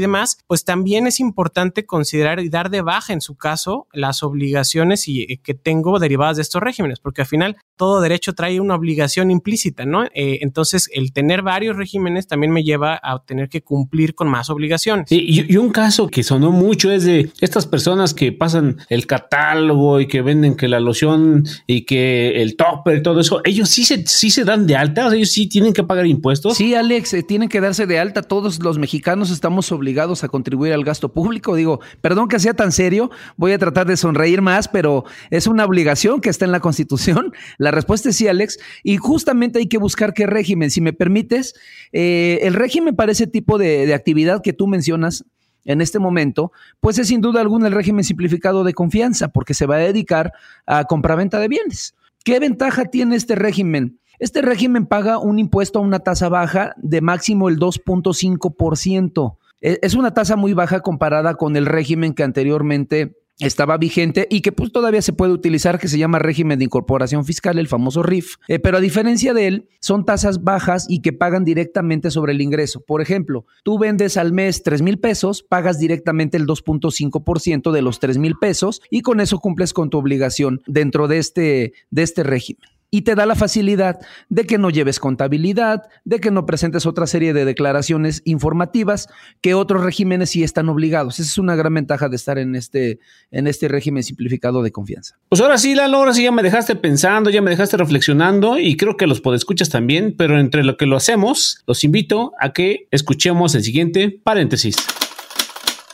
demás, 0.00 0.38
pues 0.48 0.64
también 0.64 1.06
es 1.06 1.20
importante 1.20 1.86
considerar 1.86 2.40
y 2.40 2.48
dar 2.48 2.68
de 2.68 2.82
baja 2.82 3.12
en 3.12 3.20
su 3.20 3.36
caso 3.36 3.86
las 3.92 4.24
obligaciones 4.24 5.06
y, 5.06 5.22
eh, 5.22 5.40
que 5.40 5.54
tengo 5.54 6.00
derivadas 6.00 6.34
de 6.34 6.42
estos 6.42 6.60
regímenes, 6.60 6.98
porque 6.98 7.22
al 7.22 7.28
final 7.28 7.56
todo 7.76 8.00
derecho 8.00 8.34
trae 8.34 8.60
una 8.60 8.74
obligación 8.74 9.30
implícita, 9.30 9.84
¿no? 9.84 10.04
entonces, 10.14 10.88
el 10.92 11.12
tener 11.12 11.42
varios 11.42 11.76
regímenes 11.76 12.26
también 12.26 12.52
me 12.52 12.62
lleva 12.62 13.00
a 13.02 13.22
tener 13.24 13.48
que 13.48 13.62
cumplir 13.62 14.14
con 14.14 14.28
más 14.28 14.50
obligaciones. 14.50 15.10
y, 15.10 15.52
y, 15.52 15.56
un 15.56 15.70
caso 15.70 16.08
que 16.08 16.22
sonó 16.22 16.50
mucho 16.50 16.90
es 16.90 17.04
de 17.04 17.30
estas 17.40 17.66
personas 17.66 18.14
que 18.14 18.32
pasan 18.32 18.78
el 18.88 19.06
catálogo 19.06 20.00
y 20.00 20.06
que 20.06 20.22
venden 20.22 20.56
que 20.56 20.68
la 20.68 20.80
loción 20.80 21.44
y 21.66 21.84
que 21.84 22.42
el 22.42 22.56
topper 22.56 22.98
y 22.98 23.02
todo 23.02 23.20
eso, 23.20 23.40
ellos 23.44 23.68
sí 23.68 23.84
se 23.84 24.06
sí 24.06 24.30
se 24.30 24.44
dan 24.44 24.66
de 24.66 24.76
alta, 24.76 25.06
o 25.06 25.10
sea, 25.10 25.16
ellos 25.16 25.30
sí 25.30 25.48
tienen 25.48 25.72
que 25.72 25.82
pagar 25.84 26.06
impuestos. 26.06 26.56
Sí, 26.56 26.74
Alex, 26.74 27.14
eh, 27.14 27.22
tienen 27.22 27.48
que 27.48 27.60
darse 27.60 27.86
de 27.86 27.98
alta. 27.98 28.22
Todos 28.22 28.62
los 28.62 28.78
mexicanos 28.78 29.30
estamos 29.30 29.70
obligados 29.72 30.24
a 30.24 30.28
contribuir 30.28 30.72
al 30.72 30.84
gasto 30.84 31.12
público. 31.12 31.54
Digo, 31.54 31.80
perdón 32.00 32.28
que 32.28 32.38
sea 32.38 32.54
tan 32.54 32.72
serio, 32.72 33.10
voy 33.36 33.52
a 33.52 33.58
tratar 33.58 33.86
de 33.86 33.96
sonreír 33.96 34.42
más, 34.42 34.68
pero 34.68 35.04
es 35.30 35.46
una 35.46 35.64
obligación 35.64 36.20
que 36.20 36.30
está 36.30 36.44
en 36.44 36.52
la 36.52 36.60
Constitución. 36.60 37.32
La 37.64 37.70
respuesta 37.70 38.10
es 38.10 38.16
sí, 38.16 38.28
Alex. 38.28 38.58
Y 38.82 38.98
justamente 38.98 39.58
hay 39.58 39.66
que 39.66 39.78
buscar 39.78 40.12
qué 40.12 40.26
régimen. 40.26 40.70
Si 40.70 40.80
me 40.80 40.92
permites, 40.92 41.54
eh, 41.92 42.40
el 42.42 42.54
régimen 42.54 42.94
para 42.94 43.12
ese 43.12 43.26
tipo 43.26 43.58
de, 43.58 43.86
de 43.86 43.94
actividad 43.94 44.42
que 44.42 44.52
tú 44.52 44.66
mencionas, 44.66 45.24
en 45.64 45.80
este 45.80 45.98
momento, 45.98 46.52
pues 46.78 46.98
es 46.98 47.08
sin 47.08 47.22
duda 47.22 47.40
alguna 47.40 47.68
el 47.68 47.72
régimen 47.72 48.04
simplificado 48.04 48.64
de 48.64 48.74
confianza, 48.74 49.28
porque 49.28 49.54
se 49.54 49.64
va 49.64 49.76
a 49.76 49.78
dedicar 49.78 50.32
a 50.66 50.84
compraventa 50.84 51.40
de 51.40 51.48
bienes. 51.48 51.94
¿Qué 52.22 52.38
ventaja 52.38 52.84
tiene 52.84 53.16
este 53.16 53.34
régimen? 53.34 53.98
Este 54.18 54.42
régimen 54.42 54.84
paga 54.84 55.18
un 55.18 55.38
impuesto 55.38 55.78
a 55.78 55.82
una 55.82 56.00
tasa 56.00 56.28
baja 56.28 56.74
de 56.76 57.00
máximo 57.00 57.48
el 57.48 57.58
2.5%. 57.58 59.36
E, 59.62 59.78
es 59.82 59.94
una 59.94 60.12
tasa 60.12 60.36
muy 60.36 60.52
baja 60.52 60.80
comparada 60.80 61.34
con 61.34 61.56
el 61.56 61.66
régimen 61.66 62.12
que 62.12 62.22
anteriormente 62.22 63.16
estaba 63.38 63.76
vigente 63.76 64.26
y 64.30 64.40
que 64.40 64.52
pues 64.52 64.72
todavía 64.72 65.02
se 65.02 65.12
puede 65.12 65.32
utilizar, 65.32 65.78
que 65.78 65.88
se 65.88 65.98
llama 65.98 66.18
régimen 66.18 66.58
de 66.58 66.66
incorporación 66.66 67.24
fiscal, 67.24 67.58
el 67.58 67.68
famoso 67.68 68.02
RIF. 68.02 68.36
Eh, 68.48 68.58
pero 68.58 68.78
a 68.78 68.80
diferencia 68.80 69.34
de 69.34 69.46
él, 69.46 69.68
son 69.80 70.04
tasas 70.04 70.44
bajas 70.44 70.86
y 70.88 71.00
que 71.00 71.12
pagan 71.12 71.44
directamente 71.44 72.10
sobre 72.10 72.32
el 72.32 72.40
ingreso. 72.40 72.80
Por 72.80 73.00
ejemplo, 73.00 73.46
tú 73.62 73.78
vendes 73.78 74.16
al 74.16 74.32
mes 74.32 74.62
3 74.62 74.82
mil 74.82 74.98
pesos, 74.98 75.42
pagas 75.42 75.78
directamente 75.78 76.36
el 76.36 76.46
2.5% 76.46 77.72
de 77.72 77.82
los 77.82 78.00
3 78.00 78.18
mil 78.18 78.36
pesos 78.36 78.82
y 78.90 79.02
con 79.02 79.20
eso 79.20 79.38
cumples 79.38 79.72
con 79.72 79.90
tu 79.90 79.98
obligación 79.98 80.62
dentro 80.66 81.08
de 81.08 81.18
este, 81.18 81.72
de 81.90 82.02
este 82.02 82.22
régimen 82.22 82.73
y 82.94 83.02
te 83.02 83.16
da 83.16 83.26
la 83.26 83.34
facilidad 83.34 83.98
de 84.28 84.44
que 84.46 84.56
no 84.56 84.70
lleves 84.70 85.00
contabilidad, 85.00 85.82
de 86.04 86.20
que 86.20 86.30
no 86.30 86.46
presentes 86.46 86.86
otra 86.86 87.08
serie 87.08 87.32
de 87.32 87.44
declaraciones 87.44 88.22
informativas 88.24 89.08
que 89.40 89.54
otros 89.54 89.82
regímenes 89.82 90.30
sí 90.30 90.44
están 90.44 90.68
obligados. 90.68 91.18
Esa 91.18 91.28
es 91.28 91.38
una 91.38 91.56
gran 91.56 91.74
ventaja 91.74 92.08
de 92.08 92.14
estar 92.14 92.38
en 92.38 92.54
este, 92.54 93.00
en 93.32 93.48
este 93.48 93.66
régimen 93.66 94.04
simplificado 94.04 94.62
de 94.62 94.70
confianza. 94.70 95.16
Pues 95.28 95.40
ahora 95.40 95.58
sí, 95.58 95.74
Lalo, 95.74 95.96
ahora 95.96 96.14
sí 96.14 96.22
ya 96.22 96.30
me 96.30 96.44
dejaste 96.44 96.76
pensando, 96.76 97.30
ya 97.30 97.42
me 97.42 97.50
dejaste 97.50 97.76
reflexionando 97.76 98.60
y 98.60 98.76
creo 98.76 98.96
que 98.96 99.08
los 99.08 99.20
podescuchas 99.20 99.70
también, 99.70 100.14
pero 100.16 100.38
entre 100.38 100.62
lo 100.62 100.76
que 100.76 100.86
lo 100.86 100.96
hacemos, 100.96 101.64
los 101.66 101.82
invito 101.82 102.32
a 102.38 102.52
que 102.52 102.86
escuchemos 102.92 103.56
el 103.56 103.64
siguiente 103.64 104.20
paréntesis. 104.22 104.76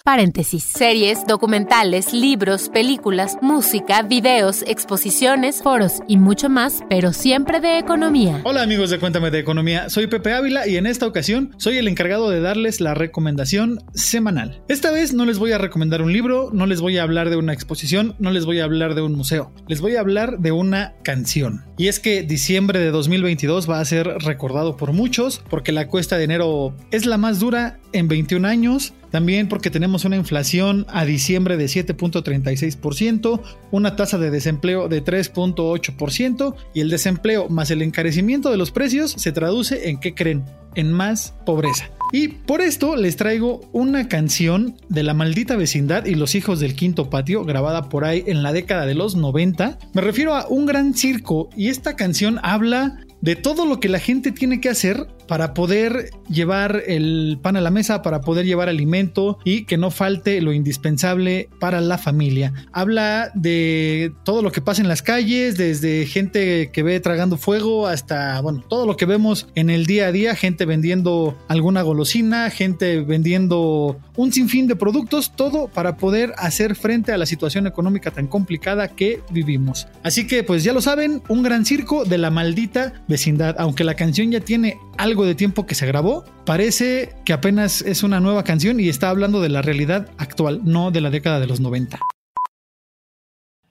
Paréntesis. 0.05 0.65
Series, 0.65 1.27
documentales, 1.27 2.15
libros, 2.15 2.71
películas, 2.71 3.37
música, 3.43 4.03
videos, 4.03 4.63
exposiciones, 4.67 5.63
foros 5.63 6.01
y 6.09 6.17
mucho 6.17 6.49
más, 6.49 6.83
pero 6.89 7.13
siempre 7.13 7.61
de 7.61 7.79
economía. 7.79 8.41
Hola 8.45 8.63
amigos 8.63 8.89
de 8.89 8.99
Cuéntame 8.99 9.31
de 9.31 9.41
Economía, 9.41 9.91
soy 9.91 10.07
Pepe 10.07 10.33
Ávila 10.33 10.67
y 10.67 10.77
en 10.79 10.87
esta 10.87 11.07
ocasión 11.07 11.55
soy 11.59 11.77
el 11.77 11.87
encargado 11.87 12.31
de 12.31 12.41
darles 12.41 12.81
la 12.81 12.95
recomendación 12.95 13.81
semanal. 13.93 14.63
Esta 14.69 14.91
vez 14.91 15.13
no 15.13 15.27
les 15.27 15.39
voy 15.39 15.53
a 15.53 15.59
recomendar 15.59 16.01
un 16.01 16.13
libro, 16.13 16.49
no 16.53 16.65
les 16.65 16.81
voy 16.81 16.97
a 16.97 17.03
hablar 17.03 17.29
de 17.29 17.37
una 17.37 17.53
exposición, 17.53 18.15
no 18.19 18.31
les 18.31 18.47
voy 18.47 18.61
a 18.61 18.65
hablar 18.65 18.95
de 18.95 19.03
un 19.03 19.15
museo, 19.15 19.53
les 19.69 19.83
voy 19.83 19.97
a 19.97 20.01
hablar 20.01 20.39
de 20.39 20.53
una 20.53 20.95
canción. 21.03 21.67
Y 21.77 21.89
es 21.89 22.01
que 22.01 22.23
diciembre 22.23 22.79
de 22.79 22.91
2022 22.91 23.69
va 23.69 23.81
a 23.81 23.85
ser 23.85 24.07
recordado 24.07 24.79
por 24.79 24.95
muchos 24.95 25.43
porque 25.51 25.73
la 25.73 25.89
cuesta 25.89 26.17
de 26.17 26.25
enero 26.25 26.75
es 26.91 27.05
la 27.05 27.19
más 27.19 27.39
dura 27.39 27.79
en 27.93 28.09
21 28.09 28.49
años 28.49 28.95
también 29.11 29.49
porque 29.49 29.71
tenemos 29.71 30.05
una 30.05 30.17
inflación 30.17 30.87
a 30.89 31.05
diciembre 31.05 31.57
de 31.57 31.67
7.36%, 31.67 33.41
una 33.71 33.97
tasa 33.97 34.19
de 34.19 34.31
desempleo 34.31 34.89
de 34.89 35.05
3.8% 35.05 36.55
y 36.75 36.81
el 36.81 36.91
desempleo 36.91 37.49
más 37.49 37.71
el 37.71 37.83
encarecimiento 37.83 38.51
de 38.51 38.57
los 38.57 38.71
precios 38.71 39.13
se 39.13 39.33
traduce 39.33 39.89
en 39.89 39.99
qué 39.99 40.15
creen, 40.15 40.45
en 40.75 40.93
más 40.93 41.35
pobreza. 41.45 41.91
Y 42.13 42.29
por 42.29 42.61
esto 42.61 42.97
les 42.97 43.17
traigo 43.17 43.61
una 43.73 44.09
canción 44.09 44.77
de 44.89 45.05
la 45.05 45.15
maldita 45.15 45.57
vecindad 45.57 46.07
y 46.07 46.17
los 46.17 46.35
hijos 46.35 46.59
del 46.59 46.75
quinto 46.75 47.09
patio, 47.09 47.45
grabada 47.45 47.89
por 47.89 48.05
ahí 48.05 48.25
en 48.27 48.43
la 48.43 48.53
década 48.53 48.85
de 48.85 48.95
los 48.95 49.15
90. 49.15 49.79
Me 49.95 50.01
refiero 50.01 50.35
a 50.35 50.49
un 50.49 50.67
gran 50.67 50.95
circo 50.95 51.51
y 51.57 51.69
esta 51.69 51.95
canción 51.95 52.41
habla 52.43 52.99
de 53.21 53.37
todo 53.37 53.67
lo 53.67 53.81
que 53.81 53.89
la 53.89 53.99
gente 53.99 54.33
tiene 54.33 54.61
que 54.61 54.71
hacer 54.71 55.07
para 55.31 55.55
poder 55.55 56.11
llevar 56.29 56.83
el 56.89 57.39
pan 57.41 57.57
a 57.57 57.61
la 57.61 57.71
mesa, 57.71 58.03
para 58.03 58.21
poder 58.21 58.47
llevar 58.47 58.69
alimento 58.69 59.39
y 59.45 59.65
que 59.65 59.77
no 59.77 59.93
falte 59.93 60.41
lo 60.41 60.53
indispensable 60.53 61.49
para 61.61 61.81
la 61.81 61.99
familia. 61.99 62.53
Habla 62.73 63.31
de 63.35 64.13
todo 64.25 64.43
lo 64.43 64.51
que 64.51 64.61
pasa 64.61 64.83
en 64.83 64.89
las 64.89 65.03
calles, 65.03 65.57
desde 65.57 66.05
gente 66.07 66.73
que 66.73 66.83
ve 66.83 66.99
tragando 66.99 67.37
fuego 67.37 67.87
hasta, 67.87 68.41
bueno, 68.41 68.65
todo 68.69 68.87
lo 68.87 68.97
que 68.97 69.07
vemos 69.07 69.47
en 69.55 69.71
el 69.71 69.87
día 69.87 70.09
a 70.09 70.13
día, 70.13 70.35
gente 70.35 70.65
vendiendo 70.65 71.39
alguna 71.47 71.83
golosina, 71.83 72.51
gente 72.51 72.99
vendiendo 73.03 74.01
un 74.17 74.33
sinfín 74.33 74.67
de 74.67 74.75
productos, 74.75 75.37
todo 75.37 75.69
para 75.69 75.97
poder 75.97 76.33
hacer 76.39 76.75
frente 76.75 77.13
a 77.13 77.19
la 77.19 77.27
situación 77.27 77.69
económica 77.69 78.11
tan 78.11 78.27
complicada 78.27 78.89
que 78.89 79.21
vivimos. 79.31 79.87
Así 80.03 80.27
que 80.27 80.43
pues 80.43 80.65
ya 80.65 80.73
lo 80.73 80.81
saben, 80.81 81.23
un 81.29 81.45
gran 81.45 81.65
circo 81.65 82.05
de 82.05 82.19
la 82.19 82.33
maldita 82.33 83.05
vecindad, 83.07 83.55
aunque 83.61 83.85
la 83.85 83.95
canción 83.95 84.33
ya 84.33 84.41
tiene 84.41 84.77
algo 84.99 85.20
de 85.25 85.35
tiempo 85.35 85.67
que 85.67 85.75
se 85.75 85.87
grabó, 85.87 86.25
parece 86.45 87.15
que 87.25 87.33
apenas 87.33 87.83
es 87.83 88.03
una 88.03 88.21
nueva 88.21 88.45
canción 88.45 88.81
y 88.81 88.89
está 88.89 89.11
hablando 89.11 89.41
de 89.41 89.49
la 89.49 89.63
realidad 89.63 90.09
actual, 90.19 90.61
no 90.65 90.91
de 90.91 91.01
la 91.01 91.11
década 91.11 91.41
de 91.41 91.47
los 91.47 91.61
90. 91.61 91.99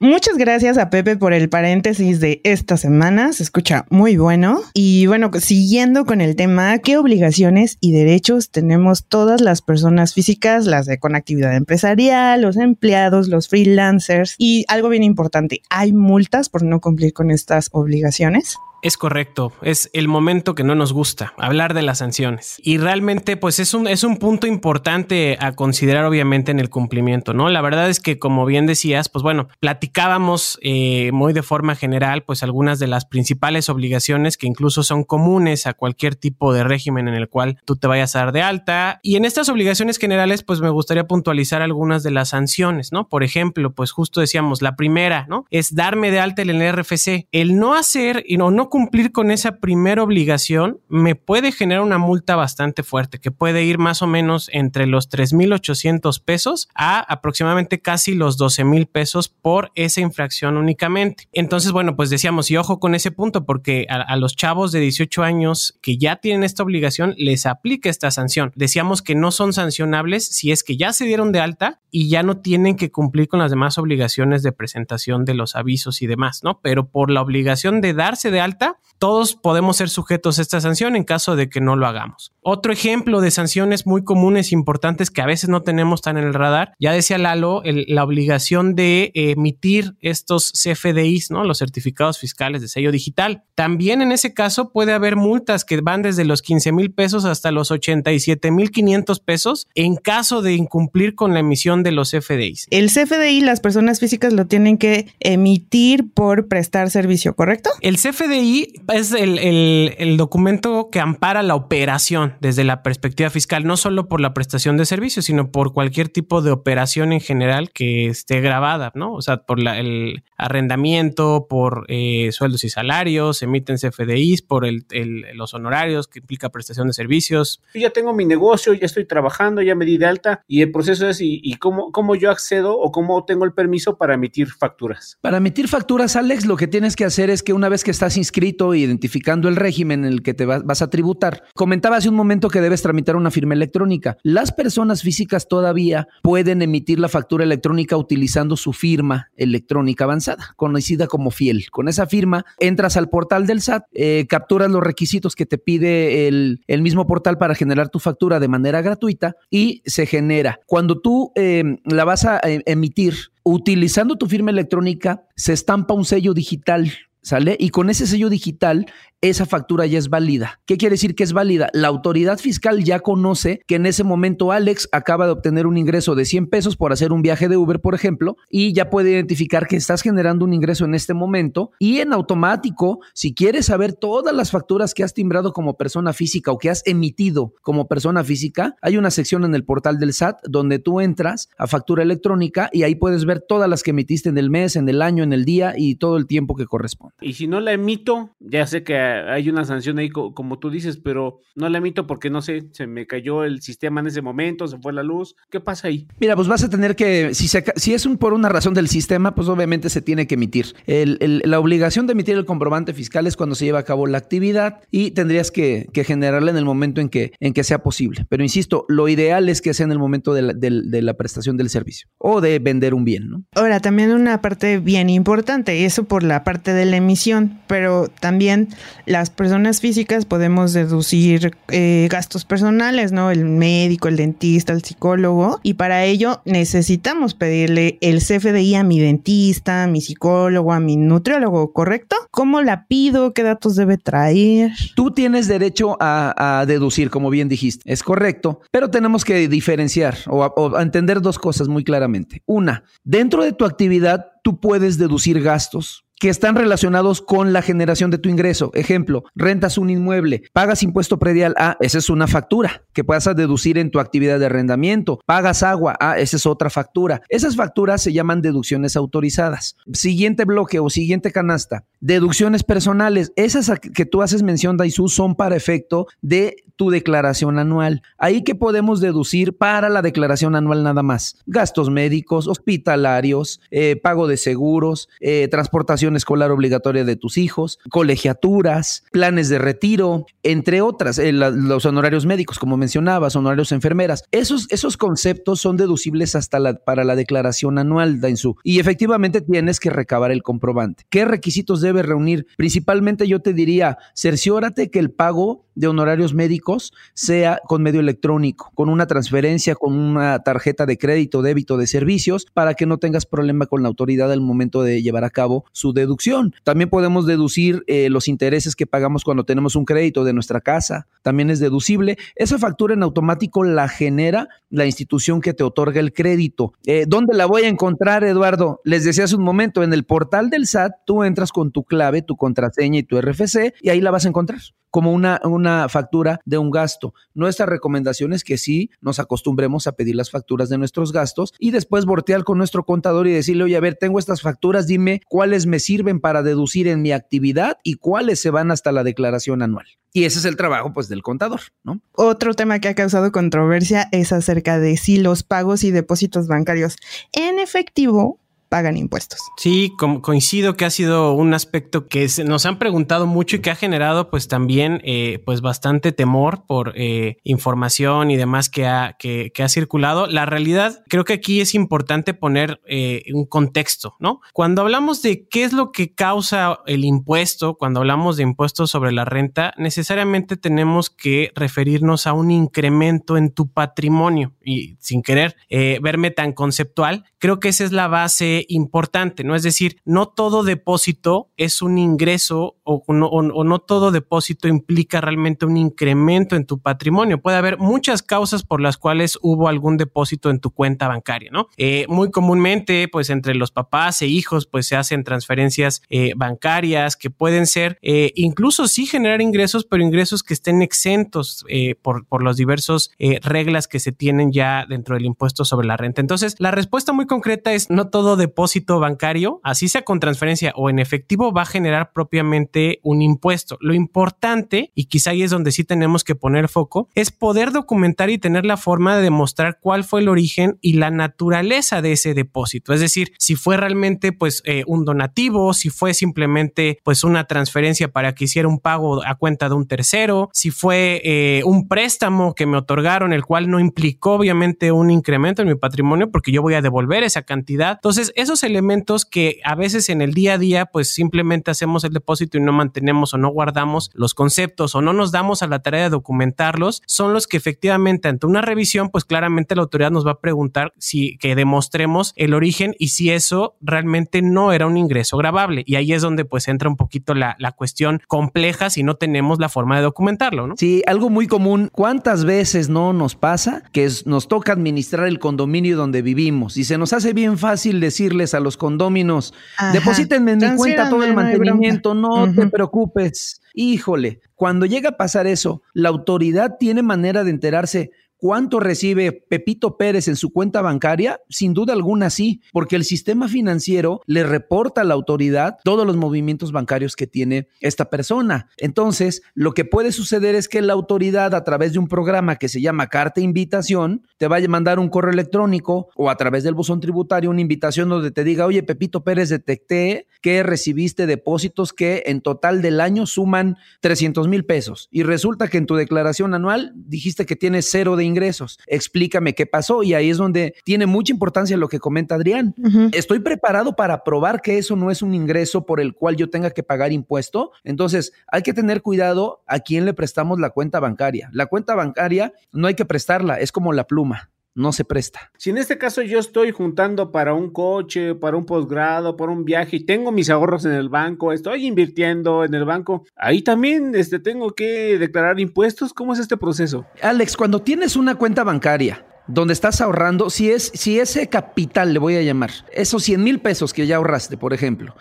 Muchas 0.02 0.38
gracias 0.38 0.78
a 0.78 0.90
Pepe 0.90 1.18
por 1.18 1.34
el 1.34 1.50
paréntesis 1.50 2.22
de 2.22 2.40
esta 2.46 2.78
semana. 2.78 3.34
Se 3.34 3.44
escucha 3.44 3.86
muy 3.90 4.16
bueno. 4.16 4.62
Y 4.74 5.08
bueno, 5.08 5.30
siguiendo 5.42 6.06
con 6.06 6.22
el 6.22 6.38
tema, 6.38 6.78
¿qué 6.80 6.96
obligaciones 6.96 7.78
y 7.82 7.92
derechos 7.92 8.50
tenemos 8.50 9.06
todas 9.06 9.42
las 9.42 9.62
personas 9.62 10.14
físicas, 10.14 10.68
las 10.68 10.86
de 10.86 11.00
con 11.00 11.16
actividad 11.16 11.54
empresarial, 11.54 12.42
los 12.42 12.56
empleados, 12.56 13.28
los 13.28 13.50
freelancers? 13.50 14.36
Y 14.38 14.64
algo 14.70 14.88
bien 14.88 15.04
importante, 15.04 15.64
¿hay 15.70 15.92
multas 15.92 16.48
por 16.48 16.64
no 16.64 16.80
cumplir 16.80 17.12
con 17.12 17.30
estas 17.30 17.68
obligaciones? 17.74 18.56
Es 18.82 18.98
correcto, 18.98 19.52
es 19.62 19.90
el 19.94 20.08
momento 20.08 20.56
que 20.56 20.64
no 20.64 20.76
nos 20.76 20.94
gusta, 20.94 21.34
hablar 21.38 21.74
de 21.74 21.82
las 21.82 22.00
sanciones. 22.00 22.62
Y 22.64 22.78
realmente 22.78 23.38
pues 23.38 23.60
es 23.60 23.74
un, 23.74 23.88
es 23.88 24.04
un 24.04 24.18
punto 24.18 24.48
importante 24.48 25.38
a 25.40 25.54
considerar 25.54 26.06
obviamente 26.06 26.52
en 26.52 26.60
el 26.60 26.70
cumplimiento, 26.70 27.34
¿no? 27.34 27.50
La 27.50 27.62
verdad 27.62 27.90
es 27.90 28.00
que 28.00 28.20
como 28.20 28.46
bien 28.46 28.68
decías, 28.68 29.10
pues 29.10 29.24
bueno, 29.24 29.50
platicábamos 29.60 30.58
eh, 30.62 31.12
muy 31.12 31.34
de 31.34 31.44
forma 31.44 31.76
general 31.76 32.24
pues 32.24 32.44
algunas 32.44 32.80
de 32.80 32.88
las 32.88 33.06
principales 33.06 33.70
obligaciones 33.70 34.38
que 34.38 34.48
incluso 34.48 34.84
son 34.84 35.04
comunes 35.04 35.68
a 35.68 35.74
cualquier 35.74 36.16
tipo 36.16 36.54
de 36.54 36.64
régimen 36.64 37.08
en 37.08 37.16
el 37.16 37.30
cual 37.30 37.60
tú 37.66 37.76
te 37.76 37.88
vayas 37.88 38.16
a 38.16 38.20
dar 38.20 38.32
de 38.32 38.42
alta. 38.42 39.00
Y 39.04 39.16
en 39.18 39.26
estas 39.26 39.50
obligaciones 39.50 39.98
generales 39.98 40.44
pues 40.44 40.62
me 40.62 40.70
gustaría 40.70 41.08
puntualizar 41.08 41.62
algunas 41.62 42.04
de 42.04 42.12
las 42.12 42.30
sanciones, 42.30 42.92
¿no? 42.92 43.08
Por 43.08 43.24
ejemplo, 43.24 43.74
pues 43.74 43.92
justo 43.92 44.22
decíamos, 44.22 44.62
la 44.62 44.76
primera, 44.76 45.26
¿no? 45.28 45.46
Es 45.50 45.76
darme 45.76 46.12
de 46.12 46.20
alta 46.20 46.42
el 46.42 46.74
RFC. 46.74 47.28
El 47.32 47.60
no 47.60 47.74
hacer 47.76 48.24
y 48.26 48.38
no, 48.38 48.69
cumplir 48.70 49.12
con 49.12 49.32
esa 49.32 49.58
primera 49.58 50.04
obligación 50.04 50.80
me 50.88 51.16
puede 51.16 51.52
generar 51.52 51.84
una 51.84 51.98
multa 51.98 52.36
bastante 52.36 52.84
fuerte, 52.84 53.20
que 53.20 53.32
puede 53.32 53.64
ir 53.64 53.78
más 53.78 54.02
o 54.02 54.08
menos 54.08 54.50
entre 54.54 54.88
los 54.88 55.10
3.800 55.10 56.24
pesos 56.24 56.70
a 56.76 57.00
aproximadamente 57.00 57.82
casi 57.82 58.16
los 58.16 58.40
12.000 58.40 58.88
pesos 58.88 59.30
por 59.30 59.72
esa 59.76 60.02
infracción 60.02 60.58
únicamente. 60.58 61.28
Entonces, 61.34 61.72
bueno, 61.72 61.96
pues 61.96 62.10
decíamos, 62.10 62.50
y 62.52 62.58
ojo 62.58 62.80
con 62.80 62.96
ese 62.96 63.12
punto, 63.12 63.46
porque 63.46 63.86
a, 63.90 63.96
a 64.02 64.16
los 64.16 64.36
chavos 64.36 64.72
de 64.72 64.80
18 64.80 65.24
años 65.24 65.78
que 65.82 65.98
ya 65.98 66.18
tienen 66.18 66.44
esta 66.44 66.64
obligación, 66.64 67.16
les 67.18 67.46
aplica 67.46 67.90
esta 67.90 68.12
sanción. 68.12 68.52
Decíamos 68.56 69.02
que 69.02 69.16
no 69.16 69.32
son 69.32 69.54
sancionables 69.54 70.26
si 70.26 70.52
es 70.52 70.64
que 70.64 70.78
ya 70.78 70.94
se 70.94 71.06
dieron 71.06 71.32
de 71.32 71.40
alta 71.40 71.82
y 71.92 72.10
ya 72.10 72.24
no 72.24 72.38
tienen 72.38 72.76
que 72.76 72.92
cumplir 72.92 73.28
con 73.28 73.40
las 73.40 73.52
demás 73.52 73.78
obligaciones 73.78 74.44
de 74.44 74.52
presentación 74.52 75.26
de 75.26 75.34
los 75.34 75.56
avisos 75.56 76.02
y 76.02 76.08
demás, 76.08 76.44
¿no? 76.44 76.60
Pero 76.62 76.90
por 76.90 77.12
la 77.12 77.22
obligación 77.22 77.82
de 77.82 77.94
darse 77.94 78.32
de 78.32 78.42
alta, 78.42 78.59
todos 79.00 79.36
podemos 79.36 79.78
ser 79.78 79.90
sujetos 79.90 80.38
a 80.38 80.42
esta 80.42 80.60
sanción 80.62 80.96
en 80.96 81.06
caso 81.06 81.36
de 81.36 81.50
que 81.50 81.62
no 81.62 81.76
lo 81.76 81.88
hagamos. 81.88 82.34
Otro 82.42 82.74
ejemplo 82.74 83.22
de 83.22 83.32
sanciones 83.32 83.86
muy 83.86 84.04
comunes 84.04 84.52
e 84.52 84.56
importantes 84.56 85.10
que 85.10 85.22
a 85.22 85.26
veces 85.26 85.50
no 85.50 85.62
tenemos 85.62 86.02
tan 86.02 86.18
en 86.18 86.26
el 86.26 86.34
radar, 86.34 86.74
ya 86.80 86.92
decía 86.92 87.18
Lalo, 87.18 87.62
la 87.64 88.04
obligación 88.04 88.76
de 88.76 89.12
emitir 89.14 89.96
estos 90.02 90.52
CFDIs, 90.52 91.32
¿no? 91.32 91.44
Los 91.44 91.60
certificados 91.60 92.18
fiscales 92.18 92.62
de 92.62 92.68
sello 92.68 92.92
digital. 92.92 93.44
También 93.56 94.02
en 94.02 94.12
ese 94.12 94.34
caso 94.34 94.72
puede 94.72 94.94
haber 94.94 95.16
multas 95.16 95.64
que 95.64 95.80
van 95.80 96.02
desde 96.02 96.26
los 96.26 96.42
15 96.42 96.72
mil 96.72 96.92
pesos 96.92 97.26
hasta 97.26 97.52
los 97.52 97.72
87 97.72 98.52
mil 98.52 98.72
500 98.72 99.20
pesos 99.20 99.68
en 99.76 99.96
caso 99.96 100.42
de 100.42 100.54
incumplir 100.54 101.16
con 101.16 101.34
la 101.34 101.40
emisión 101.40 101.84
de 101.84 101.92
los 101.92 102.12
CFDIs. 102.12 102.68
El 102.70 102.88
CFDI 102.88 103.42
las 103.42 103.60
personas 103.62 104.00
físicas 104.00 104.34
lo 104.34 104.48
tienen 104.48 104.78
que 104.78 105.08
emitir 105.20 106.12
por 106.14 106.48
prestar 106.48 106.90
servicio, 106.90 107.36
¿correcto? 107.36 107.70
El 107.82 107.98
CFDI 107.98 108.49
es 108.94 109.12
el, 109.12 109.38
el, 109.40 109.96
el, 109.98 110.18
documento 110.18 110.90
que 110.92 111.00
ampara 111.00 111.44
la 111.44 111.56
operación 111.56 112.36
desde 112.40 112.64
la 112.64 112.84
perspectiva 112.84 113.30
fiscal, 113.30 113.66
no 113.66 113.78
solo 113.78 114.08
por 114.08 114.22
la 114.22 114.34
prestación 114.34 114.78
de 114.78 114.86
servicios, 114.86 115.26
sino 115.26 115.52
por 115.52 115.74
cualquier 115.74 116.10
tipo 116.10 116.42
de 116.42 116.52
operación 116.52 117.14
en 117.14 117.20
general 117.20 117.72
que 117.72 118.08
esté 118.08 118.42
grabada, 118.42 118.92
¿no? 118.96 119.14
O 119.14 119.22
sea, 119.22 119.38
por 119.38 119.62
la, 119.62 119.80
el 119.80 120.24
arrendamiento, 120.38 121.48
por 121.50 121.86
eh, 121.88 122.32
sueldos 122.32 122.64
y 122.64 122.70
salarios, 122.70 123.42
emiten 123.42 123.78
CFDIs, 123.78 124.42
por 124.42 124.66
el, 124.66 124.86
los 125.34 125.54
honorarios 125.54 126.08
que 126.08 126.20
implica 126.20 126.50
prestación 126.50 126.88
de 126.88 126.94
servicios. 126.94 127.62
Yo 127.74 127.82
ya 127.82 127.90
tengo 127.92 128.14
mi 128.14 128.26
negocio, 128.26 128.74
ya 128.74 128.86
estoy 128.86 129.06
trabajando, 129.06 129.62
ya 129.62 129.76
me 129.76 129.86
di 129.86 129.98
de 129.98 130.06
alta 130.06 130.44
y 130.48 130.62
el 130.62 130.72
proceso 130.72 131.08
es 131.08 131.22
y, 131.22 131.40
y 131.44 131.56
cómo, 131.56 131.92
cómo 131.92 132.16
yo 132.16 132.32
accedo 132.32 132.78
o 132.78 132.92
cómo 132.92 133.26
tengo 133.26 133.46
el 133.46 133.54
permiso 133.54 133.98
para 133.98 134.16
emitir 134.16 134.48
facturas. 134.52 135.18
Para 135.22 135.38
emitir 135.38 135.68
facturas, 135.68 136.16
Alex, 136.16 136.46
lo 136.46 136.56
que 136.56 136.68
tienes 136.68 136.96
que 136.96 137.06
hacer 137.06 137.30
es 137.30 137.44
que 137.44 137.54
una 137.54 137.70
vez 137.70 137.84
que 137.84 137.92
estás 137.92 138.18
inscrito, 138.18 138.39
identificando 138.40 139.50
el 139.50 139.56
régimen 139.56 140.06
en 140.06 140.12
el 140.14 140.22
que 140.22 140.34
te 140.34 140.46
vas 140.46 140.82
a 140.82 140.90
tributar. 140.90 141.44
Comentaba 141.56 141.98
hace 141.98 142.10
un 142.10 142.16
momento 142.16 142.50
que 142.50 142.62
debes 142.62 142.82
tramitar 142.82 143.16
una 143.16 143.32
firma 143.32 143.54
electrónica. 143.54 144.18
Las 144.24 144.52
personas 144.52 145.02
físicas 145.02 145.48
todavía 145.48 146.08
pueden 146.22 146.62
emitir 146.62 147.00
la 147.00 147.10
factura 147.10 147.44
electrónica 147.44 147.98
utilizando 147.98 148.56
su 148.58 148.74
firma 148.74 149.30
electrónica 149.36 150.06
avanzada, 150.06 150.54
conocida 150.56 151.08
como 151.08 151.32
Fiel. 151.32 151.70
Con 151.72 151.88
esa 151.88 152.08
firma 152.08 152.46
entras 152.60 152.98
al 152.98 153.10
portal 153.10 153.48
del 153.48 153.62
SAT, 153.62 153.84
eh, 153.94 154.26
capturas 154.30 154.72
los 154.72 154.84
requisitos 154.84 155.36
que 155.36 155.46
te 155.46 155.58
pide 155.58 156.28
el, 156.28 156.60
mismo 156.82 157.06
portal 157.06 157.38
para 157.38 157.56
generar 157.56 157.90
tu 157.90 158.00
factura 158.00 158.40
de 158.40 158.48
manera 158.48 158.82
gratuita 158.82 159.36
y 159.50 159.82
se 159.86 160.06
genera. 160.06 160.60
Cuando 160.66 161.02
tú 161.02 161.32
eh, 161.36 161.64
la 161.84 162.06
vas 162.06 162.26
a 162.26 162.40
eh, 162.40 162.64
emitir, 162.66 163.16
utilizando 163.44 164.16
tu 164.16 164.28
firma 164.28 164.52
electrónica, 164.52 165.24
se 165.36 165.54
estampa 165.54 165.94
un 165.94 166.06
sello 166.06 166.34
digital 166.34 166.92
¿Sale? 167.22 167.58
Y 167.60 167.70
con 167.70 167.90
ese 167.90 168.08
sello 168.08 168.30
digital 168.30 168.86
esa 169.22 169.46
factura 169.46 169.86
ya 169.86 170.00
es 170.00 170.10
válida. 170.10 170.62
¿Qué 170.66 170.78
quiere 170.78 170.94
decir 170.94 171.16
que 171.16 171.24
es 171.24 171.34
válida? 171.34 171.70
La 171.74 171.90
autoridad 171.90 172.40
fiscal 172.40 172.84
ya 172.84 173.00
conoce 173.00 173.62
que 173.68 173.76
en 173.76 173.86
ese 173.86 174.04
momento 174.04 174.52
Alex 174.52 174.88
acaba 174.92 175.26
de 175.26 175.34
obtener 175.34 175.68
un 175.68 175.78
ingreso 175.78 176.16
de 176.16 176.26
100 176.26 176.48
pesos 176.48 176.78
por 176.78 176.94
hacer 176.94 177.12
un 177.12 177.22
viaje 177.22 177.50
de 177.50 177.58
Uber, 177.58 177.82
por 177.82 177.96
ejemplo, 177.96 178.38
y 178.50 178.74
ya 178.74 178.90
puede 178.90 179.12
identificar 179.12 179.68
que 179.68 179.76
estás 179.76 180.02
generando 180.02 180.46
un 180.46 180.54
ingreso 180.54 180.86
en 180.86 180.96
este 180.96 181.14
momento 181.14 181.72
y 181.80 182.00
en 182.00 182.14
automático, 182.14 183.00
si 183.14 183.34
quieres 183.34 183.66
saber 183.66 183.94
todas 183.94 184.34
las 184.34 184.52
facturas 184.52 184.94
que 184.94 185.04
has 185.04 185.14
timbrado 185.14 185.52
como 185.52 185.76
persona 185.76 186.14
física 186.14 186.52
o 186.52 186.58
que 186.58 186.70
has 186.70 186.82
emitido 186.86 187.54
como 187.62 187.88
persona 187.88 188.24
física, 188.24 188.76
hay 188.82 188.98
una 188.98 189.12
sección 189.12 189.44
en 189.44 189.54
el 189.54 189.66
portal 189.66 190.00
del 190.00 190.14
SAT 190.14 190.40
donde 190.48 190.80
tú 190.80 191.02
entras 191.02 191.50
a 191.58 191.68
factura 191.68 192.04
electrónica 192.04 192.70
y 192.72 192.84
ahí 192.84 192.96
puedes 192.96 193.26
ver 193.26 193.42
todas 193.42 193.70
las 193.70 193.84
que 193.84 193.92
emitiste 193.92 194.30
en 194.30 194.38
el 194.38 194.50
mes, 194.50 194.76
en 194.78 194.88
el 194.88 195.02
año, 195.02 195.24
en 195.24 195.34
el 195.34 195.44
día 195.44 195.74
y 195.76 195.96
todo 195.96 196.18
el 196.18 196.26
tiempo 196.26 196.56
que 196.56 196.66
corresponde. 196.66 197.16
Y 197.22 197.34
si 197.34 197.48
no 197.48 197.60
la 197.60 197.74
emito, 197.74 198.30
ya 198.40 198.66
sé 198.66 198.84
que 198.84 199.09
hay 199.10 199.50
una 199.50 199.66
sanción 199.66 200.00
ahí, 200.00 200.10
como 200.10 200.60
tú 200.60 200.70
dices, 200.70 200.98
pero 200.98 201.40
no 201.56 201.70
la 201.70 201.78
emito 201.78 202.08
porque 202.08 202.30
no 202.30 202.42
sé, 202.42 202.70
se 202.72 202.88
me 202.88 203.06
cayó 203.08 203.44
el 203.44 203.62
sistema 203.62 204.00
en 204.02 204.08
ese 204.08 204.22
momento, 204.22 204.68
se 204.68 204.78
fue 204.78 204.94
la 204.94 205.04
luz. 205.04 205.36
¿Qué 205.50 205.60
pasa 205.60 205.88
ahí? 205.88 206.08
Mira, 206.20 206.36
pues 206.36 206.48
vas 206.48 206.64
a 206.64 206.70
tener 206.70 206.96
que, 206.96 207.34
si, 207.34 207.48
se, 207.48 207.64
si 207.76 207.94
es 207.94 208.06
un, 208.06 208.18
por 208.18 208.34
una 208.34 208.50
razón 208.50 208.74
del 208.74 208.88
sistema, 208.88 209.36
pues 209.36 209.48
obviamente 209.48 209.90
se 209.90 210.02
tiene 210.02 210.28
que 210.28 210.36
emitir. 210.36 210.76
El, 210.86 211.18
el, 211.22 211.42
la 211.46 211.60
obligación 211.60 212.08
de 212.08 212.14
emitir 212.14 212.36
el 212.36 212.46
comprobante 212.46 212.94
fiscal 212.94 213.28
es 213.28 213.36
cuando 213.36 213.56
se 213.56 213.66
lleva 213.66 213.80
a 213.80 213.84
cabo 213.84 214.08
la 214.08 214.18
actividad 214.18 214.82
y 214.92 215.12
tendrías 215.12 215.52
que, 215.52 215.88
que 215.94 216.04
generarla 216.04 216.52
en 216.52 216.58
el 216.58 216.66
momento 216.66 217.02
en 217.02 217.10
que, 217.10 217.34
en 217.40 217.54
que 217.54 217.64
sea 217.64 217.84
posible. 217.84 218.26
Pero 218.30 218.44
insisto, 218.44 218.86
lo 218.88 219.08
ideal 219.08 219.50
es 219.50 219.62
que 219.62 219.74
sea 219.74 219.86
en 219.86 219.92
el 219.92 220.00
momento 220.00 220.34
de 220.34 220.42
la, 220.42 220.54
de, 220.54 220.82
de 220.86 221.02
la 221.02 221.14
prestación 221.16 221.58
del 221.58 221.70
servicio 221.70 222.10
o 222.18 222.42
de 222.42 222.60
vender 222.60 222.94
un 222.94 223.06
bien, 223.06 223.30
¿no? 223.30 223.44
Ahora, 223.56 223.80
también 223.80 224.12
una 224.12 224.42
parte 224.42 224.80
bien 224.80 225.10
importante, 225.10 225.86
eso 225.86 226.04
por 226.04 226.24
la 226.24 226.44
parte 226.44 226.74
de 226.74 226.86
la 226.86 226.98
emisión, 226.98 227.60
pero 227.68 228.08
también 228.20 228.70
las 229.10 229.32
personas 229.32 229.82
físicas 229.82 230.26
podemos 230.26 230.72
deducir 230.72 231.58
eh, 231.70 232.08
gastos 232.12 232.46
personales, 232.46 233.12
¿no? 233.12 233.32
El 233.32 233.44
médico, 233.44 234.08
el 234.08 234.16
dentista, 234.16 234.72
el 234.72 234.84
psicólogo. 234.84 235.60
Y 235.64 235.74
para 235.74 236.06
ello 236.06 236.42
necesitamos 236.46 237.34
pedirle 237.34 237.98
el 238.02 238.20
CFDI 238.20 238.76
a 238.76 238.84
mi 238.84 239.00
dentista, 239.00 239.84
a 239.84 239.88
mi 239.88 240.00
psicólogo, 240.02 240.74
a 240.74 240.80
mi 240.80 240.96
nutriólogo, 240.96 241.74
¿correcto? 241.74 242.16
¿Cómo 242.30 242.62
la 242.62 242.86
pido? 242.86 243.34
¿Qué 243.34 243.42
datos 243.42 243.76
debe 243.76 243.98
traer? 243.98 244.74
Tú 244.96 245.10
tienes 245.10 245.48
derecho 245.48 245.98
a, 246.00 246.64
deducir, 246.68 247.10
como 247.10 247.32
bien 247.32 247.50
dijiste. 247.50 247.92
Es 247.92 248.04
correcto, 248.04 248.62
pero 248.70 248.92
tenemos 248.92 249.26
que 249.26 249.48
diferenciar 249.48 250.18
o, 250.28 250.80
entender 250.80 251.20
dos 251.20 251.40
cosas 251.40 251.68
muy 251.68 251.84
claramente. 251.84 252.44
Una, 252.46 252.84
dentro 253.04 253.44
de 253.44 253.54
tu 253.54 253.66
actividad, 253.66 254.34
tú 254.44 254.60
puedes 254.60 255.00
deducir 255.00 255.42
gastos 255.42 256.06
que 256.20 256.30
están 256.30 256.56
relacionados 256.56 257.22
con 257.22 257.54
la 257.54 257.62
generación 257.62 258.12
de 258.12 258.18
tu 258.18 258.30
ingreso. 258.30 258.72
Ejemplo, 258.74 259.24
rentas 259.36 259.78
un 259.78 259.90
inmueble, 259.90 260.44
pagas 260.54 260.84
impuesto 260.84 261.18
predial, 261.18 261.56
ah, 261.58 261.78
esa 261.80 261.98
es 261.98 262.10
una 262.10 262.28
factura 262.28 262.84
que 262.94 263.04
puedas 263.04 263.24
deducir 263.36 263.78
en 263.78 263.90
tu 263.90 264.00
actividad 264.00 264.38
de 264.38 264.48
arrendamiento, 264.48 265.20
pagas 265.26 265.64
agua, 265.64 265.96
ah, 266.00 266.20
esa 266.20 266.38
es 266.38 266.46
otra 266.46 266.70
factura. 266.70 267.22
Esas 267.30 267.56
facturas 267.56 268.02
se 268.02 268.14
llaman 268.14 268.42
deducciones 268.42 268.98
autorizadas. 268.98 269.78
Siguiente 269.94 270.44
bloque 270.46 270.80
o 270.80 270.90
siguiente 270.90 271.32
canasta, 271.32 271.86
deducciones 272.02 272.64
personales, 272.64 273.32
esas 273.36 273.72
que 273.80 274.06
tú 274.06 274.22
haces 274.22 274.44
mención, 274.44 274.78
Daisu, 274.78 275.08
son 275.08 275.36
para 275.36 275.56
efecto 275.56 276.08
de 276.22 276.58
tu 276.80 276.90
declaración 276.90 277.60
anual. 277.60 278.04
Ahí 278.18 278.42
que 278.42 278.56
podemos 278.56 279.02
deducir 279.02 279.58
para 279.58 279.90
la 279.90 280.02
declaración 280.02 280.56
anual 280.56 280.82
nada 280.82 281.04
más. 281.04 281.36
Gastos 281.46 281.90
médicos, 281.90 282.48
hospitalarios, 282.48 283.60
eh, 283.70 283.98
pago 283.98 284.28
de 284.28 284.38
seguros, 284.38 285.10
eh, 285.20 285.50
transportación 285.52 286.09
escolar 286.16 286.52
obligatoria 286.52 287.04
de 287.04 287.16
tus 287.16 287.38
hijos, 287.38 287.80
colegiaturas, 287.90 289.04
planes 289.12 289.50
de 289.50 289.60
retiro, 289.60 290.26
entre 290.44 290.82
otras, 290.82 291.20
eh, 291.20 291.32
los 291.32 291.86
honorarios 291.86 292.26
médicos, 292.26 292.60
como 292.60 292.78
mencionabas, 292.78 293.36
honorarios 293.36 293.72
enfermeras. 293.72 294.24
Esos, 294.32 294.68
esos 294.72 294.98
conceptos 294.98 295.60
son 295.60 295.78
deducibles 295.78 296.36
hasta 296.36 296.60
la, 296.60 296.76
para 296.76 297.04
la 297.04 297.16
declaración 297.16 297.78
anual, 297.78 298.22
Dainzú. 298.22 298.56
Y 298.64 298.80
efectivamente 298.80 299.42
tienes 299.42 299.80
que 299.80 299.90
recabar 299.90 300.32
el 300.32 300.44
comprobante. 300.44 301.04
¿Qué 301.10 301.26
requisitos 301.26 301.82
debe 301.82 302.04
reunir? 302.04 302.48
Principalmente 302.58 303.28
yo 303.28 303.42
te 303.42 303.54
diría, 303.54 303.98
cerciórate 304.16 304.90
que 304.90 305.00
el 305.00 305.12
pago 305.12 305.69
de 305.80 305.88
honorarios 305.88 306.34
médicos 306.34 306.92
sea 307.14 307.62
con 307.66 307.82
medio 307.82 308.02
electrónico, 308.02 308.70
con 308.76 308.90
una 308.90 309.08
transferencia, 309.08 309.76
con 309.76 309.94
una 309.94 310.40
tarjeta 310.40 310.86
de 310.86 310.98
crédito, 310.98 311.42
débito 311.42 311.78
de 311.78 311.88
servicios, 311.88 312.46
para 312.54 312.74
que 312.74 312.86
no 312.86 312.98
tengas 312.98 313.26
problema 313.26 313.66
con 313.66 313.82
la 313.82 313.88
autoridad 313.88 314.30
al 314.30 314.42
momento 314.42 314.84
de 314.84 315.02
llevar 315.02 315.24
a 315.24 315.30
cabo 315.30 315.64
su 315.72 315.94
deducción. 315.94 316.54
También 316.66 316.90
podemos 316.90 317.26
deducir 317.26 317.84
eh, 317.88 318.10
los 318.10 318.28
intereses 318.28 318.76
que 318.76 318.88
pagamos 318.88 319.24
cuando 319.24 319.46
tenemos 319.46 319.78
un 319.78 319.86
crédito 319.86 320.26
de 320.26 320.34
nuestra 320.34 320.60
casa, 320.60 321.08
también 321.22 321.50
es 321.50 321.60
deducible. 321.60 322.18
Esa 322.36 322.58
factura 322.58 322.94
en 322.94 323.04
automático 323.04 323.64
la 323.64 323.88
genera 323.88 324.50
la 324.70 324.86
institución 324.86 325.40
que 325.40 325.54
te 325.54 325.64
otorga 325.64 326.02
el 326.02 326.12
crédito. 326.12 326.74
Eh, 326.86 327.06
¿Dónde 327.08 327.34
la 327.38 327.46
voy 327.46 327.64
a 327.64 327.70
encontrar, 327.70 328.26
Eduardo? 328.26 328.82
Les 328.84 329.06
decía 329.06 329.24
hace 329.24 329.38
un 329.38 329.44
momento, 329.44 329.82
en 329.82 329.94
el 329.94 330.04
portal 330.04 330.50
del 330.50 330.68
SAT, 330.68 330.92
tú 331.06 331.24
entras 331.24 331.54
con 331.54 331.72
tu 331.72 331.86
clave, 331.86 332.22
tu 332.22 332.36
contraseña 332.36 333.00
y 333.00 333.04
tu 333.04 333.20
RFC 333.22 333.76
y 333.82 333.90
ahí 333.90 334.02
la 334.02 334.12
vas 334.12 334.26
a 334.26 334.28
encontrar 334.28 334.60
como 334.90 335.12
una, 335.12 335.40
una 335.44 335.88
factura 335.90 336.40
de 336.46 336.58
un 336.58 336.72
gasto. 336.72 337.14
Nuestra 337.34 337.66
recomendación 337.66 338.34
es 338.34 338.44
que 338.44 338.58
sí 338.58 338.90
nos 339.02 339.20
acostumbremos 339.20 339.88
a 339.88 339.94
pedir 339.94 340.16
las 340.16 340.32
facturas 340.32 340.70
de 340.70 340.78
nuestros 340.78 341.12
gastos 341.12 341.54
y 341.60 341.72
después 341.72 342.06
voltear 342.06 342.44
con 342.44 342.58
nuestro 342.58 342.84
contador 342.84 343.28
y 343.28 343.32
decirle, 343.32 343.64
oye, 343.64 343.78
a 343.78 343.82
ver, 343.82 343.96
tengo 343.96 344.20
estas 344.20 344.42
facturas, 344.42 344.88
dime 344.88 345.22
cuáles 345.28 345.66
me 345.66 345.80
sirven 345.80 346.20
para 346.20 346.44
deducir 346.44 346.88
en 346.88 347.02
mi 347.02 347.12
actividad 347.12 347.78
y 347.84 347.96
cuáles 347.96 348.40
se 348.42 348.50
van 348.50 348.72
hasta 348.72 348.92
la 348.92 349.04
declaración 349.04 349.62
anual. 349.62 349.86
Y 350.12 350.24
ese 350.24 350.40
es 350.40 350.46
el 350.46 350.56
trabajo 350.56 350.92
pues 350.92 351.08
del 351.08 351.22
contador, 351.22 351.62
¿no? 351.84 352.02
Otro 352.14 352.56
tema 352.56 352.80
que 352.80 352.88
ha 352.88 352.96
causado 352.96 353.32
controversia 353.32 354.10
es 354.12 354.32
acerca 354.32 354.80
de 354.80 354.98
si 354.98 355.18
los 355.18 355.44
pagos 355.44 355.84
y 355.84 355.92
depósitos 355.92 356.48
bancarios 356.48 356.96
en 357.32 357.60
efectivo 357.60 358.40
pagan 358.70 358.96
impuestos. 358.96 359.40
Sí, 359.58 359.94
coincido 360.22 360.78
que 360.78 360.86
ha 360.86 360.90
sido 360.92 361.34
un 361.34 361.54
aspecto 361.54 362.08
que 362.08 362.28
nos 362.46 362.66
han 362.68 362.78
preguntado 362.78 363.26
mucho 363.26 363.56
y 363.56 363.60
que 363.60 363.72
ha 363.72 363.76
generado 363.76 364.30
pues 364.30 364.48
también 364.48 365.02
eh, 365.04 365.42
pues 365.44 365.62
bastante 365.62 366.12
temor 366.12 366.66
por 366.68 366.94
eh, 366.96 367.38
información 367.44 368.30
y 368.30 368.38
demás 368.38 368.70
que 368.70 368.86
ha, 368.86 369.16
que, 369.18 369.52
ha 369.58 369.70
circulado. 369.70 370.28
La 370.28 370.46
realidad 370.46 371.04
creo 371.10 371.26
que 371.26 371.34
aquí 371.34 371.62
es 371.62 371.74
importante 371.74 372.34
poner 372.34 372.80
eh, 372.88 373.24
un 373.34 373.46
contexto, 373.46 374.16
¿no? 374.20 374.40
Cuando 374.54 374.84
hablamos 374.84 375.22
de 375.24 375.48
qué 375.48 375.64
es 375.64 375.74
lo 375.74 375.92
que 375.92 376.14
causa 376.14 376.80
el 376.86 377.04
impuesto, 377.04 377.76
cuando 377.76 378.02
hablamos 378.02 378.38
de 378.38 378.44
impuestos 378.44 378.92
sobre 378.92 379.12
la 379.12 379.26
renta, 379.26 379.74
necesariamente 379.78 380.58
tenemos 380.58 381.10
que 381.10 381.52
referirnos 381.56 382.28
a 382.28 382.34
un 382.34 382.52
incremento 382.52 383.36
en 383.36 383.52
tu 383.52 383.72
patrimonio 383.72 384.54
y 384.64 384.96
sin 385.00 385.24
querer 385.24 385.56
verme 386.02 386.30
tan 386.30 386.54
conceptual, 386.54 387.26
creo 387.40 387.60
que 387.60 387.70
esa 387.70 387.84
es 387.84 387.92
la 387.92 388.08
base 388.08 388.59
importante, 388.68 389.44
¿no? 389.44 389.56
Es 389.56 389.64
decir, 389.64 389.98
no 390.06 390.28
todo 390.28 390.64
depósito 390.64 391.50
es 391.58 391.82
un 391.82 391.98
ingreso 391.98 392.76
o 392.84 393.04
no, 393.14 393.80
todo 393.80 394.12
depósito 394.12 394.68
implica 394.68 395.22
realmente 395.22 395.66
un 395.66 395.78
incremento 395.78 396.56
en 396.56 396.66
tu 396.66 396.80
patrimonio. 396.80 397.42
Puede 397.42 397.58
haber 397.58 397.78
muchas 397.78 398.24
causas 398.24 398.64
por 398.64 398.82
las 398.82 398.98
cuales 398.98 399.38
hubo 399.42 399.68
algún 399.68 399.98
depósito 399.98 400.50
en 400.50 400.60
tu 400.60 400.72
cuenta 400.72 401.08
bancaria, 401.08 401.52
¿no? 401.52 401.68
Eh, 401.78 402.06
muy 402.10 402.32
comúnmente, 402.32 403.08
pues 403.08 403.30
entre 403.30 403.54
los 403.54 403.72
papás 403.72 404.22
e 404.22 404.28
hijos, 404.28 404.66
pues 404.66 404.88
se 404.88 404.96
hacen 404.96 405.24
transferencias 405.24 406.02
eh, 406.10 406.34
bancarias 406.36 407.16
que 407.16 407.30
pueden 407.30 407.68
ser 407.68 407.98
eh, 408.02 408.32
incluso 408.36 408.88
sí 408.88 409.06
generar 409.06 409.42
ingresos, 409.42 409.86
pero 409.86 410.04
ingresos 410.04 410.42
que 410.42 410.54
estén 410.54 410.82
exentos 410.82 411.66
por, 412.02 412.26
por 412.26 412.44
los 412.44 412.58
diversos 412.58 413.12
reglas 413.42 413.88
que 413.88 414.00
se 414.00 414.12
tienen 414.12 414.52
ya 414.52 414.86
dentro 414.88 415.16
del 415.16 415.26
impuesto 415.26 415.66
sobre 415.66 415.88
la 415.88 415.98
renta. 415.98 416.22
Entonces, 416.22 416.56
la 416.60 416.72
respuesta 416.72 417.14
muy 417.14 417.28
concreta 417.28 417.74
es 417.74 417.90
no 417.90 418.10
todo 418.10 418.36
depósito 418.36 418.49
depósito 418.50 419.00
bancario, 419.00 419.62
así 419.64 419.88
sea 419.88 420.02
con 420.02 420.20
transferencia 420.20 420.74
o 420.76 420.90
en 420.90 421.00
efectivo, 421.00 421.54
va 421.54 421.62
a 421.62 421.66
generar 421.66 422.12
propiamente 422.14 423.00
un 423.04 423.22
impuesto. 423.22 423.78
Lo 423.80 423.94
importante, 423.94 424.92
y 424.96 425.06
quizá 425.06 425.32
ahí 425.32 425.44
es 425.44 425.52
donde 425.52 425.72
sí 425.72 425.84
tenemos 425.84 426.24
que 426.24 426.36
poner 426.36 426.68
foco, 426.68 427.08
es 427.14 427.32
poder 427.32 427.72
documentar 427.72 428.30
y 428.30 428.38
tener 428.40 428.66
la 428.66 428.78
forma 428.78 429.16
de 429.16 429.24
demostrar 429.24 429.78
cuál 429.80 430.04
fue 430.04 430.22
el 430.22 430.30
origen 430.30 430.78
y 430.82 430.94
la 430.94 431.12
naturaleza 431.12 432.02
de 432.02 432.14
ese 432.14 432.34
depósito. 432.34 432.94
Es 432.94 433.00
decir, 433.00 433.34
si 433.38 433.56
fue 433.56 433.78
realmente 433.78 434.32
pues 434.32 434.62
eh, 434.66 434.84
un 434.88 435.06
donativo, 435.06 435.74
si 435.74 435.90
fue 435.90 436.14
simplemente 436.14 437.00
pues 437.04 437.24
una 437.24 437.46
transferencia 437.46 438.12
para 438.12 438.34
que 438.34 438.46
hiciera 438.46 438.68
un 438.68 438.80
pago 438.80 439.24
a 439.26 439.36
cuenta 439.36 439.70
de 439.70 439.76
un 439.76 439.88
tercero, 439.88 440.50
si 440.54 440.72
fue 440.72 441.22
eh, 441.24 441.62
un 441.66 441.88
préstamo 441.88 442.56
que 442.56 442.66
me 442.66 442.78
otorgaron, 442.78 443.32
el 443.32 443.46
cual 443.46 443.70
no 443.70 443.80
implicó 443.80 444.34
obviamente 444.34 444.92
un 444.92 445.12
incremento 445.12 445.62
en 445.62 445.68
mi 445.68 445.76
patrimonio 445.76 446.32
porque 446.32 446.52
yo 446.52 446.62
voy 446.62 446.74
a 446.74 446.82
devolver 446.82 447.24
esa 447.24 447.44
cantidad. 447.44 447.94
Entonces, 447.94 448.32
esos 448.40 448.64
elementos 448.64 449.26
que 449.26 449.60
a 449.64 449.76
veces 449.76 450.10
en 450.10 450.22
el 450.22 450.34
día 450.34 450.54
a 450.54 450.58
día 450.58 450.86
pues 450.86 451.14
simplemente 451.14 451.72
hacemos 451.72 452.04
el 452.04 452.14
depósito 452.14 452.58
y 452.58 452.62
no 452.62 452.72
mantenemos 452.72 453.34
o 453.34 453.38
no 453.38 453.50
guardamos 453.50 454.10
los 454.14 454.34
conceptos 454.34 454.96
o 454.96 455.02
no 455.02 455.14
nos 455.14 455.32
damos 455.32 455.62
a 455.62 455.68
la 455.68 455.80
tarea 455.80 456.04
de 456.04 456.10
documentarlos, 456.10 457.02
son 457.06 457.34
los 457.34 457.48
que 457.48 457.58
efectivamente 457.58 458.28
ante 458.28 458.48
una 458.48 458.62
revisión 458.62 459.10
pues 459.10 459.26
claramente 459.26 459.76
la 459.76 459.82
autoridad 459.82 460.12
nos 460.12 460.26
va 460.26 460.32
a 460.32 460.40
preguntar 460.40 460.94
si 460.98 461.38
que 461.38 461.56
demostremos 461.56 462.34
el 462.36 462.54
origen 462.54 462.96
y 462.98 463.10
si 463.10 463.32
eso 463.32 463.76
realmente 463.82 464.42
no 464.42 464.72
era 464.72 464.88
un 464.88 464.98
ingreso 464.98 465.38
grabable. 465.38 465.84
Y 465.86 465.96
ahí 465.96 466.14
es 466.14 466.22
donde 466.22 466.46
pues 466.46 466.68
entra 466.68 466.90
un 466.90 466.98
poquito 466.98 467.34
la, 467.34 467.56
la 467.60 467.72
cuestión 467.72 468.22
compleja 468.28 468.90
si 468.90 469.04
no 469.04 469.16
tenemos 469.16 469.60
la 469.60 469.70
forma 469.70 469.98
de 469.98 470.04
documentarlo, 470.04 470.68
¿no? 470.68 470.76
Sí, 470.78 471.04
algo 471.08 471.30
muy 471.30 471.48
común. 471.48 471.90
¿Cuántas 471.92 472.46
veces 472.46 472.90
no 472.90 473.14
nos 473.14 473.36
pasa 473.36 473.84
que 473.92 474.10
nos 474.26 474.48
toca 474.48 474.74
administrar 474.74 475.28
el 475.28 475.40
condominio 475.40 475.98
donde 475.98 476.22
vivimos 476.22 476.78
y 476.78 476.84
se 476.84 476.98
nos 476.98 477.14
hace 477.14 477.34
bien 477.34 477.58
fácil 477.58 478.00
decir 478.00 478.29
a 478.54 478.60
los 478.60 478.78
condóminos, 478.78 479.54
deposítenme 479.94 480.52
en 480.54 480.60
mi 480.60 480.76
cuenta 480.76 481.10
todo 481.10 481.24
el 481.24 481.34
mantenimiento, 481.34 482.14
no 482.14 482.54
te 482.54 482.68
preocupes. 482.68 483.62
Híjole, 483.74 484.42
cuando 484.56 484.86
llega 484.86 485.10
a 485.10 485.18
pasar 485.18 485.48
eso, 485.48 485.82
la 485.94 486.10
autoridad 486.10 486.78
tiene 486.80 487.02
manera 487.02 487.44
de 487.44 487.52
enterarse 487.52 488.12
¿Cuánto 488.42 488.80
recibe 488.80 489.34
Pepito 489.34 489.98
Pérez 489.98 490.30
en 490.30 490.38
su 490.38 490.54
cuenta 490.54 490.82
bancaria? 490.82 491.42
Sin 491.50 491.74
duda 491.74 491.92
alguna 491.92 492.30
sí, 492.30 492.62
porque 492.72 492.96
el 492.96 493.04
sistema 493.04 493.50
financiero 493.50 494.22
le 494.28 494.44
reporta 494.44 495.02
a 495.02 495.04
la 495.04 495.14
autoridad 495.14 495.76
todos 495.84 496.08
los 496.08 496.16
movimientos 496.16 496.72
bancarios 496.72 497.18
que 497.18 497.28
tiene 497.28 497.68
esta 497.82 498.10
persona. 498.10 498.70
Entonces, 498.78 499.42
lo 499.56 499.74
que 499.74 499.84
puede 499.84 500.14
suceder 500.14 500.56
es 500.56 500.70
que 500.70 500.82
la 500.82 500.94
autoridad 500.94 501.54
a 501.54 501.66
través 501.66 501.92
de 501.92 502.00
un 502.00 502.08
programa 502.08 502.56
que 502.56 502.70
se 502.70 502.80
llama 502.80 503.08
carta 503.08 503.42
invitación 503.42 504.26
te 504.38 504.48
vaya 504.48 504.68
a 504.68 504.70
mandar 504.70 505.00
un 505.00 505.10
correo 505.10 505.34
electrónico 505.34 506.08
o 506.16 506.30
a 506.30 506.38
través 506.38 506.64
del 506.64 506.76
buzón 506.76 507.02
tributario 507.02 507.50
una 507.50 507.60
invitación 507.60 508.08
donde 508.08 508.32
te 508.32 508.46
diga, 508.46 508.66
oye, 508.66 508.84
Pepito 508.84 509.22
Pérez, 509.22 509.50
detecté 509.50 510.28
que 510.42 510.64
recibiste 510.64 511.28
depósitos 511.28 511.92
que 511.92 512.24
en 512.28 512.40
total 512.40 512.82
del 512.82 513.02
año 513.02 513.26
suman 513.26 513.76
300 514.00 514.48
mil 514.48 514.64
pesos 514.64 515.10
y 515.12 515.24
resulta 515.24 515.68
que 515.68 515.78
en 515.78 515.86
tu 515.86 515.96
declaración 515.96 516.54
anual 516.54 516.94
dijiste 516.96 517.46
que 517.46 517.58
tienes 517.58 517.90
cero 517.92 518.16
de 518.16 518.29
ingresos. 518.30 518.80
Explícame 518.88 519.54
qué 519.54 519.66
pasó 519.66 520.04
y 520.04 520.14
ahí 520.14 520.30
es 520.30 520.38
donde 520.38 520.76
tiene 520.86 521.06
mucha 521.06 521.34
importancia 521.34 521.76
lo 521.76 521.90
que 521.90 522.00
comenta 522.00 522.36
Adrián. 522.36 522.74
Estoy 523.12 523.40
preparado 523.40 523.96
para 523.96 524.24
probar 524.24 524.62
que 524.62 524.78
eso 524.78 524.96
no 524.96 525.12
es 525.12 525.22
un 525.22 525.34
ingreso 525.34 525.86
por 525.86 526.00
el 526.00 526.14
cual 526.14 526.36
yo 526.36 526.50
tenga 526.50 526.72
que 526.72 526.84
pagar 526.84 527.12
impuesto. 527.12 527.72
Entonces, 527.84 528.32
hay 528.48 528.62
que 528.62 528.74
tener 528.74 529.02
cuidado 529.02 529.62
a 529.68 529.80
quién 529.80 530.06
le 530.06 530.14
prestamos 530.14 530.60
la 530.60 530.70
cuenta 530.70 531.00
bancaria. 531.00 531.50
La 531.52 531.66
cuenta 531.66 531.96
bancaria 531.96 532.54
no 532.72 532.88
hay 532.88 532.96
que 532.96 533.06
prestarla, 533.06 533.60
es 533.60 533.72
como 533.72 533.94
la 533.94 534.06
pluma 534.06 534.50
no 534.80 534.94
se 534.94 535.06
presta. 535.06 535.52
Si 535.58 535.70
en 535.70 535.78
este 535.78 535.98
caso 535.98 536.22
yo 536.22 536.40
estoy 536.40 536.72
juntando 536.72 537.32
para 537.32 537.54
un 537.54 537.70
coche, 537.70 538.34
para 538.34 538.58
un 538.58 538.66
posgrado, 538.66 539.36
para 539.36 539.52
un 539.52 539.66
viaje 539.66 539.98
y 539.98 540.06
tengo 540.06 540.32
mis 540.32 540.50
ahorros 540.50 540.86
en 540.86 540.94
el 540.94 541.10
banco, 541.10 541.52
estoy 541.52 541.86
invirtiendo 541.86 542.64
en 542.64 542.74
el 542.74 542.86
banco, 542.86 543.26
ahí 543.36 543.62
también 543.62 544.16
este, 544.16 544.40
tengo 544.40 544.72
que 544.72 545.18
declarar 545.18 545.60
impuestos. 545.60 546.14
¿Cómo 546.14 546.34
es 546.34 546.40
este 546.40 546.58
proceso? 546.58 547.06
Alex, 547.22 547.58
cuando 547.58 547.82
tienes 547.82 548.16
una 548.16 548.36
cuenta 548.36 548.64
bancaria 548.64 549.26
donde 549.48 549.74
estás 549.74 550.00
ahorrando, 550.00 550.50
si, 550.50 550.72
es, 550.72 550.92
si 550.94 551.20
ese 551.20 551.48
capital, 551.48 552.14
le 552.14 552.20
voy 552.20 552.36
a 552.36 552.42
llamar, 552.42 552.72
esos 552.94 553.24
100 553.24 553.44
mil 553.44 553.60
pesos 553.60 553.94
que 553.94 554.08
ya 554.08 554.18
ahorraste, 554.18 554.58
por 554.58 554.74
ejemplo, 554.74 555.16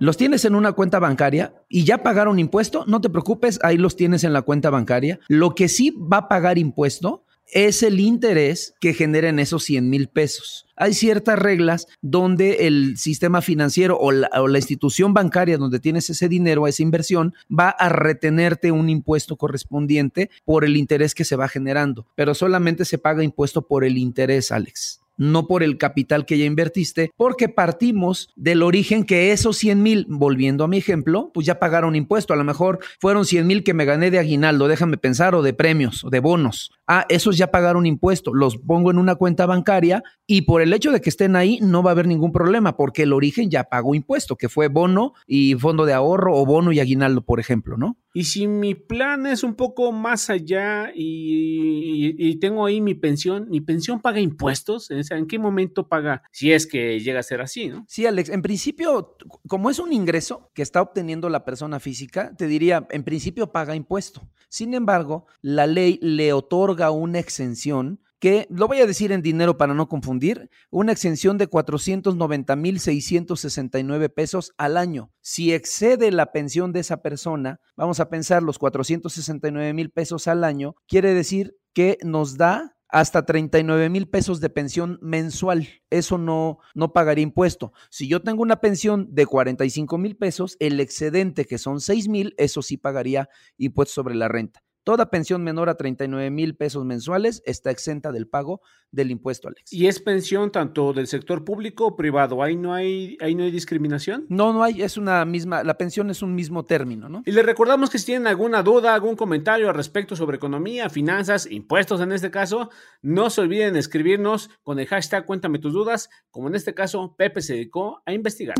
los 0.00 0.16
tienes 0.16 0.44
en 0.44 0.54
una 0.54 0.72
cuenta 0.72 0.98
bancaria 0.98 1.54
y 1.68 1.84
ya 1.84 2.02
pagaron 2.02 2.38
impuesto, 2.38 2.84
no 2.86 3.00
te 3.00 3.10
preocupes, 3.10 3.60
ahí 3.62 3.76
los 3.76 3.94
tienes 3.94 4.24
en 4.24 4.32
la 4.32 4.42
cuenta 4.42 4.70
bancaria. 4.70 5.20
Lo 5.28 5.54
que 5.54 5.68
sí 5.68 5.90
va 5.90 6.18
a 6.18 6.28
pagar 6.28 6.58
impuesto 6.58 7.23
es 7.52 7.82
el 7.82 8.00
interés 8.00 8.74
que 8.80 8.94
generen 8.94 9.38
esos 9.38 9.64
100 9.64 9.88
mil 9.88 10.08
pesos. 10.08 10.66
Hay 10.76 10.94
ciertas 10.94 11.38
reglas 11.38 11.86
donde 12.02 12.66
el 12.66 12.96
sistema 12.96 13.42
financiero 13.42 13.96
o 13.98 14.10
la, 14.10 14.28
o 14.34 14.48
la, 14.48 14.58
institución 14.58 15.14
bancaria 15.14 15.56
donde 15.56 15.78
tienes 15.78 16.10
ese 16.10 16.28
dinero, 16.28 16.66
esa 16.66 16.82
inversión, 16.82 17.34
va 17.48 17.68
a 17.70 17.88
retenerte 17.88 18.72
un 18.72 18.88
impuesto 18.88 19.36
correspondiente 19.36 20.30
por 20.44 20.64
el 20.64 20.76
interés 20.76 21.14
que 21.14 21.24
se 21.24 21.36
va 21.36 21.48
generando, 21.48 22.06
pero 22.16 22.34
solamente 22.34 22.84
se 22.84 22.98
paga 22.98 23.22
impuesto 23.22 23.68
por 23.68 23.84
el 23.84 23.98
interés, 23.98 24.50
Alex. 24.50 25.03
No 25.16 25.46
por 25.46 25.62
el 25.62 25.78
capital 25.78 26.26
que 26.26 26.38
ya 26.38 26.44
invertiste, 26.44 27.10
porque 27.16 27.48
partimos 27.48 28.30
del 28.36 28.62
origen 28.62 29.04
que 29.04 29.32
esos 29.32 29.56
100 29.58 29.82
mil, 29.82 30.06
volviendo 30.08 30.64
a 30.64 30.68
mi 30.68 30.78
ejemplo, 30.78 31.30
pues 31.32 31.46
ya 31.46 31.58
pagaron 31.58 31.96
impuesto. 31.96 32.32
A 32.32 32.36
lo 32.36 32.44
mejor 32.44 32.80
fueron 33.00 33.24
100 33.24 33.46
mil 33.46 33.64
que 33.64 33.74
me 33.74 33.84
gané 33.84 34.10
de 34.10 34.18
aguinaldo, 34.18 34.68
déjame 34.68 34.96
pensar, 34.96 35.34
o 35.34 35.42
de 35.42 35.54
premios, 35.54 36.04
o 36.04 36.10
de 36.10 36.20
bonos. 36.20 36.72
Ah, 36.86 37.06
esos 37.08 37.36
ya 37.36 37.50
pagaron 37.50 37.86
impuesto, 37.86 38.34
los 38.34 38.58
pongo 38.58 38.90
en 38.90 38.98
una 38.98 39.14
cuenta 39.14 39.46
bancaria 39.46 40.02
y 40.26 40.42
por 40.42 40.60
el 40.60 40.72
hecho 40.72 40.92
de 40.92 41.00
que 41.00 41.10
estén 41.10 41.36
ahí 41.36 41.58
no 41.62 41.82
va 41.82 41.90
a 41.90 41.92
haber 41.92 42.06
ningún 42.06 42.32
problema 42.32 42.76
porque 42.76 43.04
el 43.04 43.12
origen 43.12 43.50
ya 43.50 43.64
pagó 43.64 43.94
impuesto, 43.94 44.36
que 44.36 44.48
fue 44.48 44.68
bono 44.68 45.14
y 45.26 45.54
fondo 45.54 45.86
de 45.86 45.92
ahorro 45.92 46.36
o 46.36 46.44
bono 46.44 46.72
y 46.72 46.80
aguinaldo, 46.80 47.22
por 47.22 47.40
ejemplo, 47.40 47.76
¿no? 47.76 47.96
Y 48.16 48.24
si 48.24 48.46
mi 48.46 48.76
plan 48.76 49.26
es 49.26 49.42
un 49.42 49.56
poco 49.56 49.90
más 49.90 50.30
allá 50.30 50.92
y, 50.94 52.38
tengo 52.38 52.64
ahí 52.64 52.80
mi 52.80 52.94
pensión, 52.94 53.48
¿mi 53.50 53.60
pensión 53.60 54.00
paga 54.00 54.20
impuestos? 54.20 54.88
¿En 54.90 55.26
qué 55.26 55.38
momento 55.38 55.88
paga? 55.88 56.22
Si 56.30 56.52
es 56.52 56.68
que 56.68 57.00
llega 57.00 57.18
a 57.18 57.24
ser 57.24 57.40
así, 57.40 57.68
¿no? 57.68 57.84
Sí, 57.88 58.06
Alex, 58.06 58.28
en 58.28 58.40
principio, 58.40 59.16
como 59.48 59.68
es 59.68 59.80
un 59.80 59.92
ingreso 59.92 60.50
que 60.54 60.62
está 60.62 60.80
obteniendo 60.80 61.28
la 61.28 61.44
persona 61.44 61.80
física, 61.80 62.32
te 62.36 62.46
diría, 62.46 62.86
en 62.90 63.02
principio 63.02 63.50
paga 63.50 63.74
impuesto. 63.74 64.22
Sin 64.48 64.74
embargo, 64.74 65.26
la 65.42 65.66
ley 65.66 65.98
le 66.00 66.32
otorga 66.32 66.92
una 66.92 67.18
exención 67.18 68.00
que, 68.18 68.46
lo 68.50 68.68
voy 68.68 68.80
a 68.80 68.86
decir 68.86 69.12
en 69.12 69.22
dinero 69.22 69.56
para 69.58 69.74
no 69.74 69.88
confundir, 69.88 70.50
una 70.70 70.92
exención 70.92 71.38
de 71.38 71.48
490.669 71.48 74.12
pesos 74.12 74.52
al 74.56 74.76
año. 74.76 75.12
Si 75.20 75.52
excede 75.52 76.10
la 76.10 76.32
pensión 76.32 76.72
de 76.72 76.80
esa 76.80 77.02
persona, 77.02 77.60
vamos 77.76 78.00
a 78.00 78.08
pensar 78.08 78.42
los 78.42 78.58
469 78.58 79.72
mil 79.74 79.90
pesos 79.90 80.26
al 80.28 80.44
año, 80.44 80.76
quiere 80.86 81.14
decir 81.14 81.56
que 81.72 81.98
nos 82.02 82.36
da 82.36 82.74
hasta 82.94 83.26
39 83.26 83.90
mil 83.90 84.08
pesos 84.08 84.40
de 84.40 84.50
pensión 84.50 85.00
mensual. 85.02 85.68
Eso 85.90 86.16
no, 86.16 86.58
no 86.74 86.92
pagaría 86.92 87.24
impuesto. 87.24 87.72
Si 87.90 88.06
yo 88.06 88.22
tengo 88.22 88.42
una 88.42 88.60
pensión 88.60 89.08
de 89.10 89.26
45 89.26 89.98
mil 89.98 90.16
pesos, 90.16 90.56
el 90.60 90.78
excedente 90.78 91.44
que 91.44 91.58
son 91.58 91.80
6 91.80 92.08
mil, 92.08 92.34
eso 92.36 92.62
sí 92.62 92.76
pagaría 92.76 93.28
impuesto 93.58 93.94
sobre 93.94 94.14
la 94.14 94.28
renta. 94.28 94.62
Toda 94.84 95.08
pensión 95.08 95.42
menor 95.42 95.70
a 95.70 95.76
39 95.76 96.30
mil 96.30 96.56
pesos 96.56 96.84
mensuales 96.84 97.42
está 97.46 97.70
exenta 97.70 98.12
del 98.12 98.28
pago 98.28 98.60
del 98.90 99.10
impuesto, 99.10 99.48
Alex. 99.48 99.72
¿Y 99.72 99.86
es 99.86 99.98
pensión 99.98 100.52
tanto 100.52 100.92
del 100.92 101.06
sector 101.06 101.42
público 101.42 101.86
o 101.86 101.96
privado? 101.96 102.42
¿Ahí 102.42 102.54
no 102.54 102.74
hay, 102.74 103.16
ahí 103.22 103.34
no 103.34 103.44
hay 103.44 103.50
discriminación? 103.50 104.26
No, 104.28 104.52
no 104.52 104.62
hay, 104.62 104.82
es 104.82 104.98
una 104.98 105.24
misma, 105.24 105.64
la 105.64 105.78
pensión 105.78 106.10
es 106.10 106.20
un 106.20 106.34
mismo 106.34 106.66
término, 106.66 107.08
¿no? 107.08 107.22
Y 107.24 107.32
les 107.32 107.46
recordamos 107.46 107.88
que 107.88 107.98
si 107.98 108.06
tienen 108.06 108.26
alguna 108.26 108.62
duda, 108.62 108.94
algún 108.94 109.16
comentario 109.16 109.70
al 109.70 109.74
respecto 109.74 110.16
sobre 110.16 110.36
economía, 110.36 110.90
finanzas, 110.90 111.50
impuestos 111.50 112.02
en 112.02 112.12
este 112.12 112.30
caso, 112.30 112.68
no 113.00 113.30
se 113.30 113.40
olviden 113.40 113.76
escribirnos 113.76 114.50
con 114.62 114.78
el 114.78 114.86
hashtag 114.86 115.24
Cuéntame 115.24 115.58
tus 115.58 115.72
dudas, 115.72 116.10
como 116.30 116.48
en 116.48 116.56
este 116.56 116.74
caso 116.74 117.14
Pepe 117.16 117.40
se 117.40 117.54
dedicó 117.54 118.02
a 118.04 118.12
investigar. 118.12 118.56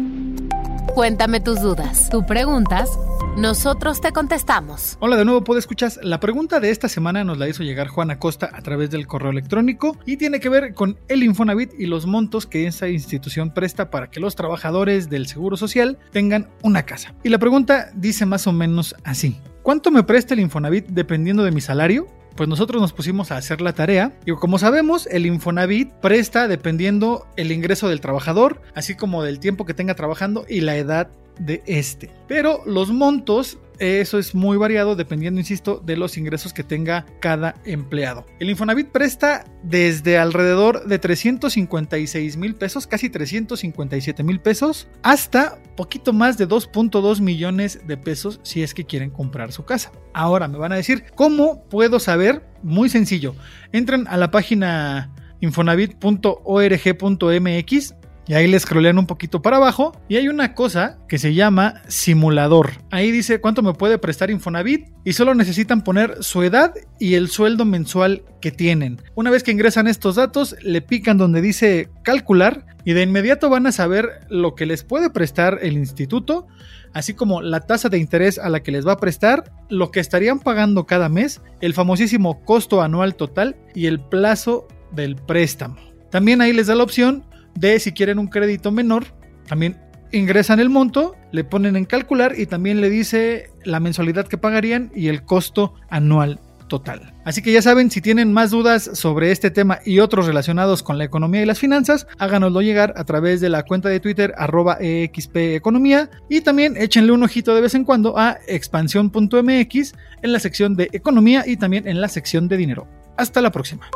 Cuéntame 0.95 1.41
tus 1.41 1.61
dudas. 1.61 2.09
Tú 2.11 2.25
preguntas, 2.25 2.89
nosotros 3.37 4.01
te 4.01 4.13
contestamos. 4.13 4.97
Hola 5.01 5.17
de 5.17 5.25
nuevo, 5.25 5.43
¿puedo 5.43 5.59
escuchas? 5.59 5.99
La 6.03 6.21
pregunta 6.21 6.61
de 6.61 6.71
esta 6.71 6.89
semana 6.89 7.25
nos 7.25 7.39
la 7.39 7.49
hizo 7.49 7.65
llegar 7.65 7.89
Juan 7.89 8.11
Acosta 8.11 8.51
a 8.53 8.63
través 8.63 8.91
del 8.91 9.07
correo 9.07 9.33
electrónico 9.33 9.97
y 10.07 10.17
tiene 10.17 10.39
que 10.39 10.49
ver 10.49 10.75
con 10.75 10.99
el 11.09 11.25
Infonavit 11.25 11.73
y 11.79 11.87
los 11.87 12.07
montos 12.07 12.47
que 12.47 12.67
esa 12.67 12.89
institución 12.89 13.53
presta 13.53 13.91
para 13.91 14.09
que 14.09 14.21
los 14.21 14.37
trabajadores 14.37 15.11
del 15.11 15.27
Seguro 15.27 15.57
Social 15.57 15.99
tengan 16.13 16.49
una 16.63 16.85
casa. 16.85 17.15
Y 17.25 17.29
la 17.29 17.39
pregunta 17.39 17.91
dice 17.95 18.25
más 18.25 18.47
o 18.47 18.53
menos 18.53 18.95
así. 19.03 19.41
¿Cuánto 19.63 19.91
me 19.91 20.05
presta 20.05 20.35
el 20.35 20.41
Infonavit 20.41 20.87
dependiendo 20.87 21.43
de 21.43 21.51
mi 21.51 21.61
salario? 21.61 22.07
pues 22.37 22.49
nosotros 22.49 22.83
nos 22.83 22.93
pusimos 22.93 23.31
a 23.31 23.37
hacer 23.37 23.61
la 23.61 23.75
tarea 23.75 24.13
y 24.27 24.33
como 24.33 24.59
sabemos 24.59 25.07
el 25.07 25.25
Infonavit 25.25 25.93
presta 25.93 26.49
dependiendo 26.49 27.29
el 27.37 27.53
ingreso 27.53 27.89
del 27.89 28.01
trabajador, 28.01 28.61
así 28.75 28.97
como 28.97 29.23
del 29.23 29.39
tiempo 29.39 29.65
que 29.65 29.73
tenga 29.73 29.95
trabajando 29.95 30.45
y 30.49 30.61
la 30.61 30.77
edad 30.77 31.11
de 31.39 31.63
este. 31.67 32.11
Pero 32.29 32.61
los 32.67 32.91
montos 32.91 33.59
eso 33.79 34.19
es 34.19 34.35
muy 34.35 34.57
variado 34.57 34.97
dependiendo, 34.97 35.41
insisto, 35.41 35.81
de 35.85 35.97
los 35.97 36.17
ingresos 36.17 36.53
que 36.53 36.63
tenga 36.63 37.07
cada 37.21 37.57
empleado. 37.65 38.25
El 38.39 38.51
Infonavit 38.51 38.89
presta 38.89 39.45
desde 39.63 40.19
alrededor 40.19 40.87
de 40.87 40.99
356 40.99 42.37
mil 42.37 42.55
pesos, 42.55 42.87
casi 42.87 43.11
357 43.11 44.23
mil 44.23 44.41
pesos, 44.41 44.89
hasta 45.03 45.59
poquito 45.77 46.13
más 46.13 46.39
de 46.39 46.49
2.2 46.49 47.21
millones 47.21 47.81
de 47.87 47.97
pesos 47.97 48.41
si 48.43 48.63
es 48.63 48.75
que 48.75 48.85
quieren 48.85 49.11
comprar 49.11 49.53
su 49.53 49.65
casa. 49.65 49.91
Ahora 50.13 50.47
me 50.47 50.59
van 50.59 50.73
a 50.73 50.77
decir, 50.77 51.05
¿cómo 51.15 51.65
puedo 51.65 51.99
saber? 51.99 52.47
Muy 52.63 52.89
sencillo. 52.89 53.35
Entran 53.73 54.07
a 54.09 54.17
la 54.17 54.31
página 54.31 55.13
infonavit.org.mx 55.41 57.95
y 58.27 58.35
ahí 58.35 58.47
les 58.47 58.63
scrollean 58.63 58.99
un 58.99 59.07
poquito 59.07 59.43
para 59.43 59.57
abajo 59.57 59.93
y 60.09 60.17
hay 60.17 60.29
una 60.29 60.55
cosa 60.55 60.99
que 61.09 61.19
se 61.19 61.35
llama 61.35 61.83
simulador. 61.89 62.73
Ahí 62.91 63.11
dice 63.11 63.41
cuánto 63.41 63.63
me 63.63 63.75
puede 63.75 63.99
prestar 63.99 64.31
Infonavit 64.31 64.89
y 65.05 65.13
solo 65.13 65.35
necesitan 65.35 65.83
poner 65.83 66.23
su 66.23 66.43
edad 66.43 66.75
y 66.99 67.15
el 67.15 67.29
sueldo 67.29 67.65
mensual 67.65 68.23
que 68.41 68.51
tienen. 68.51 69.03
Una 69.15 69.31
vez 69.31 69.43
que 69.43 69.53
ingresan 69.53 69.87
estos 69.87 70.17
datos, 70.17 70.57
le 70.63 70.81
pican 70.81 71.19
donde 71.19 71.41
dice 71.41 71.91
calcular 72.03 72.67
y 72.85 72.93
de 72.93 73.03
inmediato 73.03 73.49
van 73.51 73.67
a 73.67 73.73
saber 73.73 74.21
lo 74.29 74.55
que 74.55 74.67
les 74.67 74.85
puede 74.85 75.11
prestar 75.11 75.59
el 75.63 75.75
instituto, 75.75 76.47
así 76.93 77.15
como 77.15 77.43
la 77.43 77.61
tasa 77.61 77.89
de 77.89 77.99
interés 77.99 78.39
a 78.39 78.49
la 78.49 78.63
que 78.63 78.73
les 78.73 78.87
va 78.87 78.93
a 78.93 78.99
prestar, 78.99 79.53
lo 79.69 79.91
que 79.91 80.01
estarían 80.01 80.41
pagando 80.41 80.87
cada 80.87 81.09
mes, 81.09 81.41
el 81.61 81.75
famosísimo 81.75 82.43
costo 82.45 82.83
anual 82.83 83.17
total 83.17 83.57
y 83.75 83.87
el 83.87 84.01
plazo 84.01 84.69
del 84.93 85.17
préstamo. 85.17 85.77
También 86.11 86.41
ahí 86.41 86.53
les 86.53 86.69
da 86.69 86.75
la 86.75 86.85
opción 86.85 87.25
de 87.55 87.79
si 87.81 87.93
quieren 87.93 88.19
un 88.19 88.27
crédito 88.27 88.71
menor, 88.73 89.07
también 89.47 89.77
ingresan 90.13 90.61
el 90.61 90.71
monto, 90.71 91.17
le 91.33 91.45
ponen 91.45 91.77
en 91.77 91.85
calcular 91.85 92.35
y 92.39 92.47
también 92.47 92.81
le 92.81 92.91
dice 92.91 93.51
la 93.65 93.81
mensualidad 93.81 94.27
que 94.27 94.39
pagarían 94.39 94.93
y 94.95 95.09
el 95.09 95.25
costo 95.25 95.75
anual 95.89 96.41
total. 96.69 97.13
Así 97.25 97.43
que 97.43 97.53
ya 97.53 97.63
saben, 97.63 97.91
si 97.91 98.01
tienen 98.01 98.33
más 98.33 98.51
dudas 98.51 98.91
sobre 98.95 99.31
este 99.31 99.51
tema 99.51 99.81
y 99.85 99.99
otros 99.99 100.27
relacionados 100.27 100.83
con 100.83 100.99
la 100.99 101.05
economía 101.05 101.43
y 101.43 101.47
las 101.47 101.59
finanzas, 101.59 102.07
háganoslo 102.19 102.63
llegar 102.63 102.95
a 102.97 103.05
través 103.05 103.41
de 103.41 103.49
la 103.49 103.65
cuenta 103.65 103.89
de 103.89 104.01
Twitter 104.01 104.35
arroba 104.37 104.79
Economía 104.81 106.11
y 106.29 106.41
también 106.41 106.77
échenle 106.77 107.13
un 107.13 107.23
ojito 107.23 107.55
de 107.55 107.61
vez 107.61 107.75
en 107.75 107.85
cuando 107.85 108.19
a 108.19 108.39
expansión.mx 108.47 109.95
en 110.23 110.33
la 110.33 110.39
sección 110.39 110.75
de 110.77 110.89
economía 110.93 111.45
y 111.47 111.57
también 111.57 111.87
en 111.87 112.01
la 112.01 112.09
sección 112.09 112.49
de 112.49 112.57
dinero. 112.57 112.87
Hasta 113.17 113.41
la 113.41 113.53
próxima. 113.53 113.89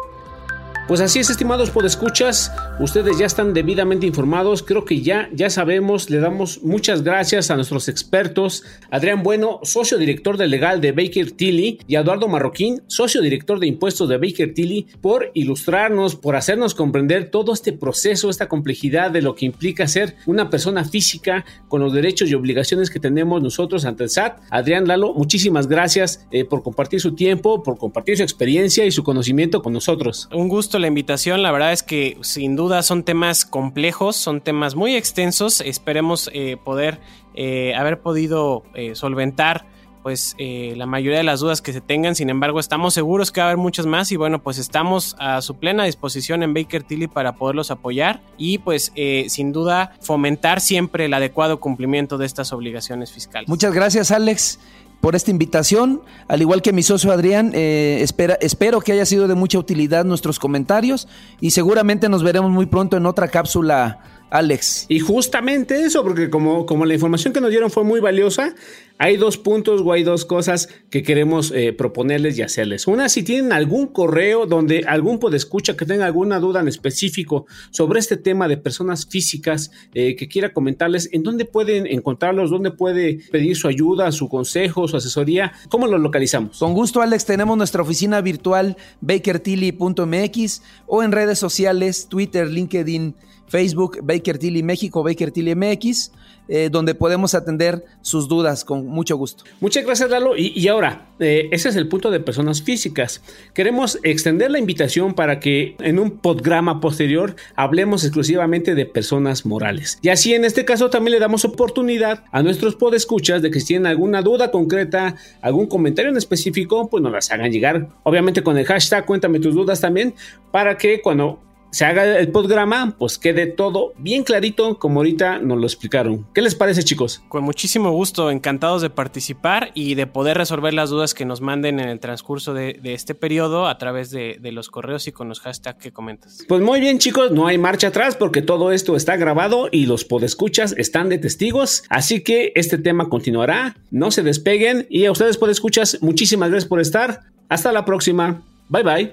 Pues 0.88 1.02
así 1.02 1.18
es, 1.18 1.28
estimados 1.28 1.68
podescuchas, 1.68 2.50
ustedes 2.80 3.18
ya 3.18 3.26
están 3.26 3.52
debidamente 3.52 4.06
informados, 4.06 4.62
creo 4.62 4.86
que 4.86 5.02
ya, 5.02 5.28
ya 5.34 5.50
sabemos, 5.50 6.08
le 6.08 6.18
damos 6.18 6.62
muchas 6.62 7.02
gracias 7.02 7.50
a 7.50 7.56
nuestros 7.56 7.90
expertos, 7.90 8.64
Adrián 8.90 9.22
Bueno, 9.22 9.60
socio 9.64 9.98
director 9.98 10.38
de 10.38 10.46
legal 10.46 10.80
de 10.80 10.92
Baker 10.92 11.32
Tilly, 11.32 11.78
y 11.86 11.96
Eduardo 11.96 12.26
Marroquín, 12.26 12.80
socio 12.86 13.20
director 13.20 13.60
de 13.60 13.66
impuestos 13.66 14.08
de 14.08 14.16
Baker 14.16 14.54
Tilly, 14.54 14.86
por 15.02 15.30
ilustrarnos, 15.34 16.16
por 16.16 16.36
hacernos 16.36 16.74
comprender 16.74 17.30
todo 17.30 17.52
este 17.52 17.74
proceso, 17.74 18.30
esta 18.30 18.48
complejidad 18.48 19.10
de 19.10 19.20
lo 19.20 19.34
que 19.34 19.44
implica 19.44 19.86
ser 19.88 20.16
una 20.24 20.48
persona 20.48 20.86
física 20.86 21.44
con 21.68 21.82
los 21.82 21.92
derechos 21.92 22.30
y 22.30 22.34
obligaciones 22.34 22.88
que 22.88 22.98
tenemos 22.98 23.42
nosotros 23.42 23.84
ante 23.84 24.04
el 24.04 24.08
SAT. 24.10 24.40
Adrián 24.48 24.88
Lalo, 24.88 25.12
muchísimas 25.12 25.66
gracias 25.66 26.26
eh, 26.30 26.46
por 26.46 26.62
compartir 26.62 27.02
su 27.02 27.14
tiempo, 27.14 27.62
por 27.62 27.76
compartir 27.76 28.16
su 28.16 28.22
experiencia 28.22 28.86
y 28.86 28.90
su 28.90 29.04
conocimiento 29.04 29.60
con 29.60 29.74
nosotros. 29.74 30.30
Un 30.32 30.48
gusto 30.48 30.77
la 30.78 30.86
invitación. 30.86 31.42
La 31.42 31.50
verdad 31.50 31.72
es 31.72 31.82
que 31.82 32.16
sin 32.22 32.56
duda 32.56 32.82
son 32.82 33.02
temas 33.04 33.44
complejos, 33.44 34.16
son 34.16 34.40
temas 34.40 34.74
muy 34.74 34.96
extensos. 34.96 35.60
Esperemos 35.60 36.30
eh, 36.32 36.56
poder 36.62 37.00
eh, 37.34 37.74
haber 37.76 38.00
podido 38.00 38.64
eh, 38.74 38.94
solventar 38.94 39.66
pues 40.02 40.36
la 40.38 40.86
mayoría 40.86 41.18
de 41.18 41.24
las 41.24 41.40
dudas 41.40 41.60
que 41.60 41.74
se 41.74 41.82
tengan. 41.82 42.14
Sin 42.14 42.30
embargo, 42.30 42.60
estamos 42.60 42.94
seguros 42.94 43.30
que 43.30 43.40
va 43.40 43.46
a 43.46 43.50
haber 43.50 43.58
muchas 43.58 43.84
más 43.84 44.10
y 44.10 44.16
bueno, 44.16 44.42
pues 44.42 44.56
estamos 44.56 45.14
a 45.18 45.42
su 45.42 45.56
plena 45.56 45.84
disposición 45.84 46.42
en 46.42 46.54
Baker 46.54 46.82
Tilly 46.82 47.08
para 47.08 47.34
poderlos 47.34 47.70
apoyar 47.70 48.22
y 48.38 48.56
pues 48.56 48.90
sin 49.26 49.52
duda 49.52 49.92
fomentar 50.00 50.62
siempre 50.62 51.04
el 51.06 51.12
adecuado 51.12 51.60
cumplimiento 51.60 52.16
de 52.16 52.24
estas 52.24 52.54
obligaciones 52.54 53.12
fiscales. 53.12 53.50
Muchas 53.50 53.74
gracias, 53.74 54.10
Alex 54.10 54.58
por 55.00 55.16
esta 55.16 55.30
invitación. 55.30 56.02
Al 56.28 56.40
igual 56.40 56.62
que 56.62 56.72
mi 56.72 56.82
socio 56.82 57.12
Adrián, 57.12 57.52
eh, 57.54 57.98
espera, 58.00 58.36
espero 58.40 58.80
que 58.80 58.92
haya 58.92 59.06
sido 59.06 59.28
de 59.28 59.34
mucha 59.34 59.58
utilidad 59.58 60.04
nuestros 60.04 60.38
comentarios 60.38 61.08
y 61.40 61.50
seguramente 61.50 62.08
nos 62.08 62.22
veremos 62.22 62.50
muy 62.50 62.66
pronto 62.66 62.96
en 62.96 63.06
otra 63.06 63.28
cápsula 63.28 64.00
Alex. 64.30 64.86
Y 64.88 65.00
justamente 65.00 65.82
eso, 65.82 66.02
porque 66.02 66.30
como, 66.30 66.66
como 66.66 66.84
la 66.84 66.94
información 66.94 67.32
que 67.32 67.40
nos 67.40 67.50
dieron 67.50 67.70
fue 67.70 67.84
muy 67.84 68.00
valiosa, 68.00 68.54
hay 68.98 69.16
dos 69.16 69.38
puntos 69.38 69.80
o 69.82 69.92
hay 69.92 70.02
dos 70.02 70.24
cosas 70.24 70.68
que 70.90 71.02
queremos 71.02 71.52
eh, 71.52 71.72
proponerles 71.72 72.36
y 72.36 72.42
hacerles. 72.42 72.86
Una, 72.86 73.08
si 73.08 73.22
tienen 73.22 73.52
algún 73.52 73.86
correo 73.86 74.44
donde 74.46 74.84
algún 74.86 75.18
podescucha 75.20 75.76
que 75.76 75.86
tenga 75.86 76.04
alguna 76.04 76.40
duda 76.40 76.60
en 76.60 76.68
específico 76.68 77.46
sobre 77.70 78.00
este 78.00 78.16
tema 78.16 78.48
de 78.48 78.56
personas 78.56 79.06
físicas 79.06 79.70
eh, 79.94 80.16
que 80.16 80.28
quiera 80.28 80.52
comentarles, 80.52 81.08
¿en 81.12 81.22
dónde 81.22 81.44
pueden 81.44 81.86
encontrarlos? 81.86 82.50
¿Dónde 82.50 82.72
puede 82.72 83.20
pedir 83.30 83.56
su 83.56 83.68
ayuda, 83.68 84.10
su 84.10 84.28
consejo, 84.28 84.88
su 84.88 84.96
asesoría? 84.96 85.52
¿Cómo 85.68 85.86
lo 85.86 85.96
localizamos? 85.98 86.58
Con 86.58 86.74
gusto, 86.74 87.00
Alex, 87.00 87.24
tenemos 87.24 87.56
nuestra 87.56 87.82
oficina 87.82 88.20
virtual 88.20 88.76
bakertilly.mx 89.00 90.62
o 90.86 91.02
en 91.02 91.12
redes 91.12 91.38
sociales, 91.38 92.08
Twitter, 92.08 92.48
LinkedIn, 92.48 93.14
Facebook, 93.48 93.98
Baker 94.02 94.38
Tilly 94.38 94.62
México, 94.62 95.02
Baker 95.02 95.30
Tilly 95.30 95.54
MX, 95.54 96.12
eh, 96.50 96.68
donde 96.70 96.94
podemos 96.94 97.34
atender 97.34 97.84
sus 98.00 98.26
dudas 98.26 98.64
con 98.64 98.86
mucho 98.86 99.16
gusto. 99.16 99.44
Muchas 99.60 99.84
gracias, 99.84 100.08
Lalo. 100.08 100.34
Y, 100.36 100.66
ahora, 100.68 101.08
eh, 101.18 101.48
ese 101.52 101.68
es 101.68 101.76
el 101.76 101.88
punto 101.88 102.10
de 102.10 102.20
personas 102.20 102.62
físicas. 102.62 103.22
Queremos 103.52 103.98
extender 104.02 104.50
la 104.50 104.58
invitación 104.58 105.12
para 105.12 105.40
que 105.40 105.76
en 105.80 105.98
un 105.98 106.18
programa 106.18 106.80
posterior 106.80 107.36
hablemos 107.54 108.04
exclusivamente 108.04 108.74
de 108.74 108.86
personas 108.86 109.44
morales. 109.44 109.98
Y 110.00 110.08
así, 110.08 110.32
en 110.32 110.46
este 110.46 110.64
caso, 110.64 110.88
también 110.88 111.12
le 111.12 111.20
damos 111.20 111.44
oportunidad 111.44 112.24
a 112.32 112.42
nuestros 112.42 112.76
podescuchas 112.76 113.42
de 113.42 113.50
que 113.50 113.60
si 113.60 113.68
tienen 113.68 113.86
alguna 113.86 114.22
duda 114.22 114.50
concreta, 114.50 115.16
algún 115.42 115.66
comentario 115.66 116.10
en 116.10 116.16
específico, 116.16 116.88
pues 116.88 117.02
nos 117.02 117.12
las 117.12 117.30
hagan 117.30 117.52
llegar. 117.52 117.88
Obviamente 118.04 118.42
con 118.42 118.56
el 118.56 118.64
hashtag 118.64 119.04
cuéntame 119.04 119.40
tus 119.40 119.54
dudas 119.54 119.80
también, 119.80 120.14
para 120.50 120.78
que 120.78 121.02
cuando 121.02 121.40
se 121.70 121.84
haga 121.84 122.18
el 122.18 122.30
programa, 122.30 122.94
pues 122.98 123.18
quede 123.18 123.46
todo 123.46 123.92
bien 123.98 124.24
clarito 124.24 124.78
como 124.78 125.00
ahorita 125.00 125.38
nos 125.38 125.58
lo 125.58 125.66
explicaron. 125.66 126.26
¿Qué 126.34 126.42
les 126.42 126.54
parece 126.54 126.82
chicos? 126.82 127.22
Con 127.28 127.44
muchísimo 127.44 127.90
gusto, 127.90 128.30
encantados 128.30 128.82
de 128.82 128.90
participar 128.90 129.70
y 129.74 129.94
de 129.94 130.06
poder 130.06 130.38
resolver 130.38 130.74
las 130.74 130.90
dudas 130.90 131.14
que 131.14 131.24
nos 131.24 131.40
manden 131.40 131.80
en 131.80 131.88
el 131.88 132.00
transcurso 132.00 132.54
de, 132.54 132.80
este 132.84 133.14
periodo 133.14 133.66
a 133.66 133.76
través 133.78 134.10
de, 134.10 134.38
los 134.48 134.70
correos 134.70 135.06
y 135.06 135.12
con 135.12 135.28
los 135.28 135.40
hashtags 135.40 135.78
que 135.78 135.92
comentas. 135.92 136.38
Pues 136.48 136.62
muy 136.62 136.80
bien 136.80 136.98
chicos, 136.98 137.32
no 137.32 137.46
hay 137.46 137.58
marcha 137.58 137.88
atrás 137.88 138.16
porque 138.16 138.40
todo 138.40 138.72
esto 138.72 138.96
está 138.96 139.16
grabado 139.16 139.68
y 139.70 139.84
los 139.84 140.04
podescuchas 140.04 140.74
están 140.78 141.10
de 141.10 141.18
testigos, 141.18 141.84
así 141.90 142.22
que 142.22 142.52
este 142.54 142.78
tema 142.78 143.10
continuará, 143.10 143.76
no 143.90 144.10
se 144.10 144.22
despeguen 144.22 144.86
y 144.88 145.04
a 145.04 145.12
ustedes 145.12 145.36
podescuchas, 145.36 145.98
muchísimas 146.00 146.50
gracias 146.50 146.68
por 146.68 146.80
estar, 146.80 147.20
hasta 147.50 147.72
la 147.72 147.84
próxima, 147.84 148.42
bye 148.68 148.82
bye. 148.82 149.12